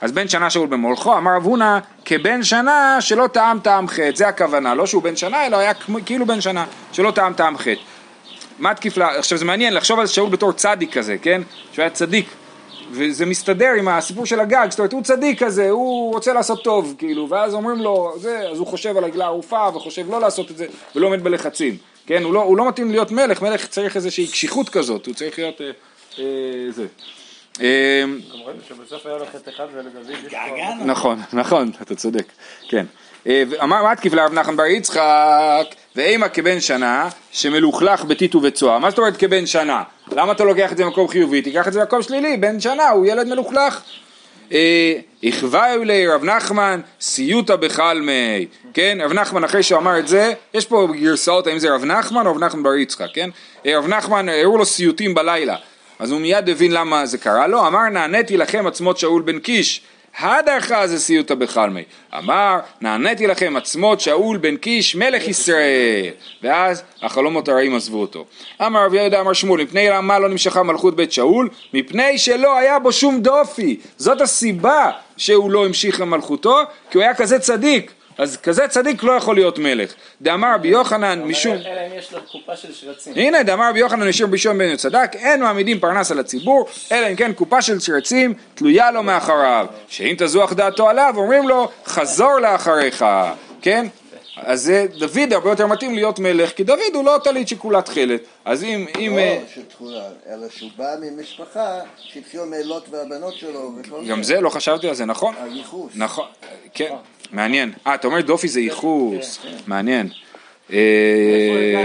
אז 0.00 0.12
בן 0.12 0.28
שנה 0.28 0.50
שאול 0.50 0.66
במולכו, 0.66 1.16
אמר 1.16 1.36
רב 1.36 1.44
הונא, 1.44 1.78
כבן 2.04 2.42
שנה 2.42 2.96
שלא 3.00 3.26
טעם 3.26 3.58
טעם 3.58 3.88
חטא, 3.88 4.10
זה 4.14 4.28
הכוונה, 4.28 4.74
לא 4.74 4.86
שהוא 4.86 5.02
בן 5.02 5.16
שנה, 5.16 5.46
אלא 5.46 5.56
היה 5.56 5.72
כאילו 6.06 6.26
בן 6.26 6.40
שנה, 6.40 6.64
שלא 6.92 7.10
טעם 7.10 7.32
טעם 7.32 7.58
חטא. 7.58 7.80
מה 8.60 8.74
תקיף 8.74 8.96
לה, 8.96 9.18
עכשיו 9.18 9.38
זה 9.38 9.44
מעניין 9.44 9.74
לחשוב 9.74 10.00
על 10.00 10.06
שאול 10.06 10.30
בתור 10.30 10.52
צדיק 10.52 10.92
כזה, 10.92 11.16
כן? 11.22 11.42
שהוא 11.72 11.82
היה 11.82 11.90
צדיק, 11.90 12.26
וזה 12.90 13.26
מסתדר 13.26 13.70
עם 13.78 13.88
הסיפור 13.88 14.26
של 14.26 14.40
הגג, 14.40 14.66
זאת 14.70 14.78
אומרת 14.78 14.92
הוא 14.92 15.02
צדיק 15.02 15.42
כזה, 15.42 15.70
הוא 15.70 16.14
רוצה 16.14 16.32
לעשות 16.32 16.64
טוב, 16.64 16.94
כאילו, 16.98 17.28
ואז 17.28 17.54
אומרים 17.54 17.78
לו, 17.78 18.14
זה, 18.16 18.48
אז 18.50 18.58
הוא 18.58 18.66
חושב 18.66 18.96
על 18.96 19.04
עגלה 19.04 19.24
ערופה, 19.24 19.68
וחושב 19.74 20.10
לא 20.10 20.20
לעשות 20.20 20.50
את 20.50 20.56
זה, 20.56 20.66
ולא 20.96 21.06
עומד 21.06 21.24
בלחצים, 21.24 21.76
כן? 22.06 22.22
הוא 22.22 22.34
לא, 22.34 22.42
הוא 22.42 22.56
לא 22.56 22.68
מתאים 22.68 22.90
להיות 22.90 23.10
מלך, 23.10 23.42
מלך 23.42 23.66
צריך 23.66 23.96
איזושהי 23.96 24.26
קשיחות 24.26 24.68
כזאת, 24.68 25.06
הוא 25.06 25.14
צריך 25.14 25.38
להיות, 25.38 25.60
אה, 25.60 25.70
אה, 26.18 26.24
זה. 26.70 26.86
אה, 27.60 28.02
גם 28.04 28.40
ראינו 28.46 28.60
שבסוף 28.68 29.06
היה 29.06 29.16
לו 29.16 29.26
חטא 29.26 29.50
אחד 29.50 29.66
ולדוד 29.74 30.10
יש 30.10 30.32
געגענו. 30.32 30.84
נכון, 30.84 31.18
נכון, 31.32 31.70
אתה 31.82 31.94
צודק, 31.94 32.26
כן. 32.68 32.86
אה, 33.26 33.42
ואמר 33.50 33.82
מה 33.82 33.96
תקיף 33.96 34.12
לרב 34.12 34.32
נחמן 34.32 34.56
בר 34.56 34.66
יצחק, 34.66 35.66
ואימה 35.96 36.28
כבן 36.28 36.60
שנה, 36.60 37.08
שמלוכלך 37.32 38.04
בטיט 38.04 38.34
ובצואה. 38.34 38.78
מה 38.78 38.90
זאת 38.90 38.98
אומרת 38.98 39.16
כבן 39.16 39.46
שנה? 39.46 39.82
למה 40.12 40.32
אתה 40.32 40.44
לוקח 40.44 40.72
את 40.72 40.76
זה 40.76 40.84
במקום 40.84 41.08
חיובי? 41.08 41.42
תיקח 41.42 41.68
את 41.68 41.72
זה 41.72 41.80
במקום 41.80 42.02
שלילי, 42.02 42.36
בן 42.36 42.60
שנה, 42.60 42.88
הוא 42.88 43.06
ילד 43.06 43.26
מלוכלך. 43.26 43.82
הכווהו 45.22 45.84
לי 45.84 46.06
רב 46.06 46.24
נחמן 46.24 46.80
סיוטה 47.00 47.56
בחלמי, 47.56 48.46
כן, 48.74 48.98
רב 49.02 49.12
נחמן 49.12 49.44
אחרי 49.44 49.62
שהוא 49.62 49.78
אמר 49.78 49.98
את 49.98 50.08
זה, 50.08 50.32
יש 50.54 50.66
פה 50.66 50.88
גרסאות 51.00 51.46
האם 51.46 51.58
זה 51.58 51.74
רב 51.74 51.84
נחמן 51.84 52.26
או 52.26 52.30
רב 52.30 52.44
נחמן 52.44 52.62
בר 52.62 52.74
יצחק, 52.74 53.06
כן, 53.14 53.30
אה, 53.66 53.78
רב 53.78 53.86
נחמן 53.86 54.28
הראו 54.28 54.58
לו 54.58 54.66
סיוטים 54.66 55.14
בלילה, 55.14 55.56
אז 55.98 56.10
הוא 56.10 56.20
מיד 56.20 56.48
הבין 56.48 56.72
למה 56.72 57.06
זה 57.06 57.18
קרה 57.18 57.46
לו, 57.46 57.66
אמר 57.66 57.88
נעניתי 57.88 58.36
לכם 58.36 58.66
עצמות 58.66 58.98
שאול 58.98 59.22
בן 59.22 59.38
קיש, 59.38 59.80
הדרכה 60.18 60.86
זה 60.86 60.98
סיוטה 60.98 61.34
בחלמי. 61.34 61.82
אמר, 62.18 62.58
נעניתי 62.80 63.26
לכם 63.26 63.56
עצמות 63.56 64.00
שאול 64.00 64.36
בן 64.36 64.56
קיש 64.56 64.94
מלך 64.94 65.28
ישראל. 65.28 66.10
ואז 66.42 66.82
החלומות 67.02 67.48
הרעים 67.48 67.74
עזבו 67.74 68.00
אותו. 68.00 68.24
אמר 68.66 68.84
רבי 68.84 68.96
יהודה 68.96 69.20
אמר 69.20 69.32
שמואל, 69.32 69.62
מפני 69.62 69.88
למה 69.90 70.18
לא 70.18 70.28
נמשכה 70.28 70.62
מלכות 70.62 70.96
בית 70.96 71.12
שאול? 71.12 71.48
מפני 71.74 72.18
שלא 72.18 72.58
היה 72.58 72.78
בו 72.78 72.92
שום 72.92 73.20
דופי. 73.20 73.80
זאת 73.96 74.20
הסיבה 74.20 74.90
שהוא 75.16 75.50
לא 75.50 75.66
המשיך 75.66 76.00
למלכותו, 76.00 76.58
כי 76.90 76.98
הוא 76.98 77.02
היה 77.02 77.14
כזה 77.14 77.38
צדיק. 77.38 77.92
אז 78.20 78.36
כזה 78.36 78.68
צדיק 78.68 79.02
לא 79.02 79.12
יכול 79.12 79.34
להיות 79.34 79.58
מלך. 79.58 79.94
דאמר 80.22 80.54
רבי 80.54 80.68
יוחנן 80.68 81.22
משום... 81.22 81.56
אלא 81.56 81.80
אם 81.86 81.98
יש 81.98 82.12
לו 82.12 82.18
קופה 82.32 82.56
של 82.56 82.72
שרצים. 82.72 83.12
הנה 83.16 83.42
דאמר 83.42 83.68
רבי 83.68 83.78
יוחנן 83.78 84.08
ישיר 84.08 84.26
בישון 84.26 84.58
בן 84.58 84.76
צדק 84.76 85.10
אין 85.14 85.42
מעמידים 85.42 85.80
פרנס 85.80 86.10
על 86.10 86.18
הציבור 86.18 86.66
אלא 86.92 87.06
אם 87.10 87.16
כן 87.16 87.32
קופה 87.32 87.62
של 87.62 87.80
שרצים 87.80 88.34
תלויה 88.54 88.90
לו 88.90 89.02
מאחריו 89.02 89.66
שאם 89.88 90.14
תזוח 90.18 90.52
דעתו 90.52 90.88
עליו 90.88 91.14
אומרים 91.16 91.48
לו 91.48 91.68
חזור 91.86 92.38
לאחריך 92.38 93.04
כן? 93.62 93.86
אז 94.36 94.72
דוד 94.98 95.32
הרבה 95.32 95.50
יותר 95.50 95.66
מתאים 95.66 95.94
להיות 95.94 96.18
מלך 96.18 96.52
כי 96.52 96.64
דוד 96.64 96.94
הוא 96.94 97.04
לא 97.04 97.18
טלית 97.24 97.48
שכולה 97.48 97.82
תכלת. 97.82 98.20
אז 98.44 98.64
אם, 98.64 98.86
אם 98.98 99.12
לא 99.16 99.20
אה, 99.20 99.38
של 99.54 99.62
תכולה, 99.64 100.04
אלא 100.28 100.46
שהוא 100.48 100.70
בא 100.76 100.94
ממשפחה 101.00 101.80
שהתחיל 101.96 102.40
מלוט 102.40 102.84
והבנות 102.90 103.34
שלו 103.34 103.72
וכל 103.78 104.06
גם 104.06 104.22
זה. 104.22 104.40
לא 104.40 104.50
חשבתי 104.50 104.88
על 104.88 104.94
זה 104.94 105.04
נכון? 105.04 105.34
הייחוס. 105.42 105.92
נכון 105.94 106.26
כן 106.74 106.94
מעניין 107.32 107.72
אה 107.86 107.94
אתה 107.94 108.06
אומר 108.06 108.20
דופי 108.20 108.48
זה 108.48 108.60
ייחוס 108.60 109.46
מעניין 109.66 110.08
אה, 110.72 110.78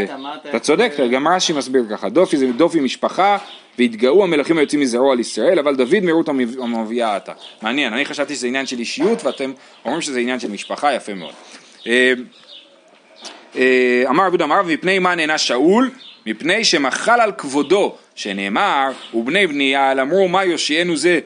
הגעת? 0.02 0.20
מה 0.20 0.36
אתה 0.36 0.50
אתה 0.50 0.60
צודק, 0.60 0.94
גם 1.12 1.28
רש"י 1.28 1.54
מסביר 1.54 1.86
ככה, 1.90 2.10
דופי 2.10 2.38
זה 2.38 2.48
דופי 2.52 2.80
משפחה 2.80 3.38
והתגאו 3.78 4.24
המלכים 4.24 4.58
היוצאים 4.58 4.82
מזרעו 4.82 5.12
על 5.12 5.20
ישראל, 5.20 5.60
אבל 5.60 5.76
דוד 5.76 6.04
המב- 6.28 6.60
המביאה 6.62 7.16
עתה. 7.16 7.32
מעניין, 7.62 7.94
אני 7.94 8.06
חשבתי 8.06 8.36
שזה 8.36 8.48
עניין 8.48 8.66
של 8.66 8.80
אישיות 8.80 9.24
ואתם 9.24 9.52
אומרים 9.86 10.02
שזה 10.02 10.20
עניין 10.20 10.40
של 10.40 10.52
משפחה, 10.52 10.94
יפה 10.94 11.14
מאוד. 11.14 11.34
אה, 11.88 12.14
אה, 13.56 14.04
אמר 14.10 14.28
רבי 14.28 14.44
אמר 14.44 14.62
מפני 14.64 15.00
מה 15.00 15.16
נהנה 15.16 15.38
שאול? 15.38 15.92
מפני 16.26 16.64
שמחל 16.64 17.22
על 17.22 17.32
כבודו, 17.32 17.96
שנאמר, 18.16 18.92
ובני 19.14 19.48
בנייה 19.48 19.92
אמרו 19.92 20.28
מה 20.28 20.46
יושיענו 20.46 20.98
זה 20.98 21.20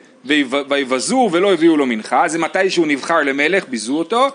ויבזו 0.69 1.29
ולא 1.32 1.53
הביאו 1.53 1.77
לו 1.77 1.86
מנחה, 1.86 2.27
זה 2.27 2.39
מתי 2.39 2.69
שהוא 2.69 2.88
נבחר 2.88 3.19
למלך, 3.19 3.65
ביזו 3.69 3.97
אותו, 3.97 4.27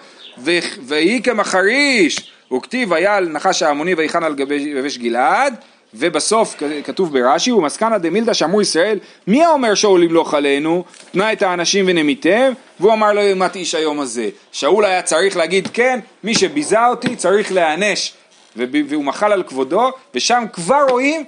ויהי 0.87 1.23
כמחריש, 1.23 2.31
וכתיב 2.53 2.93
היה 2.93 3.17
על 3.17 3.29
נחש 3.29 3.63
העמוני 3.63 3.95
ויחן 3.95 4.25
על 4.25 4.35
גבי 4.35 4.55
יבש 4.55 4.99
גלעד, 4.99 5.55
ובסוף 5.95 6.63
כתוב 6.85 7.13
ברש"י, 7.13 7.53
ומסקנא 7.53 7.99
דמילתא 7.99 8.33
שאמרו 8.33 8.63
ישראל, 8.63 8.99
מי 9.27 9.45
האומר 9.45 9.75
שאול 9.75 10.03
ימלוך 10.03 10.35
עלינו? 10.35 10.85
תנה 11.13 11.33
את 11.33 11.43
האנשים 11.43 11.85
ונמיתם, 11.89 12.53
והוא 12.81 12.93
אמר 12.93 13.13
לו 13.13 13.23
ימת 13.23 13.57
איש 13.57 13.75
היום 13.75 14.01
הזה. 14.01 14.29
שאול 14.53 14.85
היה 14.85 15.03
צריך 15.03 15.37
להגיד 15.37 15.69
כן, 15.73 16.01
מי 16.25 16.35
שביזה 16.35 16.87
אותי 16.87 17.17
צריך 17.17 17.53
להיענש, 17.53 18.13
והוא 18.57 19.05
מחל 19.05 19.33
על 19.33 19.43
כבודו, 19.43 19.91
ושם 20.15 20.45
כבר 20.53 20.87
רואים 20.91 21.25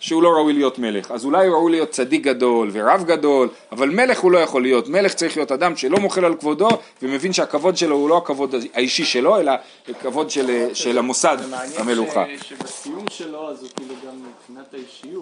שהוא 0.00 0.22
לא 0.22 0.28
ראוי 0.28 0.52
להיות 0.52 0.78
מלך. 0.78 1.10
אז 1.10 1.24
אולי 1.24 1.46
הוא 1.46 1.56
ראוי 1.56 1.70
להיות 1.70 1.90
צדיק 1.90 2.22
גדול 2.22 2.70
ורב 2.72 3.04
גדול, 3.04 3.48
אבל 3.72 3.88
מלך 3.88 4.20
הוא 4.20 4.32
לא 4.32 4.38
יכול 4.38 4.62
להיות. 4.62 4.88
מלך 4.88 5.14
צריך 5.14 5.36
להיות 5.36 5.52
אדם 5.52 5.76
שלא 5.76 5.98
מוחל 5.98 6.24
על 6.24 6.34
כבודו, 6.34 6.68
ומבין 7.02 7.32
שהכבוד 7.32 7.76
שלו 7.76 7.96
הוא 7.96 8.08
לא 8.08 8.16
הכבוד 8.16 8.54
האישי 8.74 9.04
שלו, 9.04 9.40
אלא 9.40 9.52
הכבוד 9.88 10.30
של, 10.30 10.74
של 10.74 10.98
המוסד 10.98 11.36
זה 11.40 11.46
מעניין 11.46 11.80
המלוכה. 11.80 12.24
שבסיום 12.42 13.04
שלו 13.10 13.50
אז 13.50 13.62
הוא 13.62 13.68
כאילו 13.76 13.94
גם 14.06 14.14
מבחינת 14.14 14.74
האישיות 14.74 15.06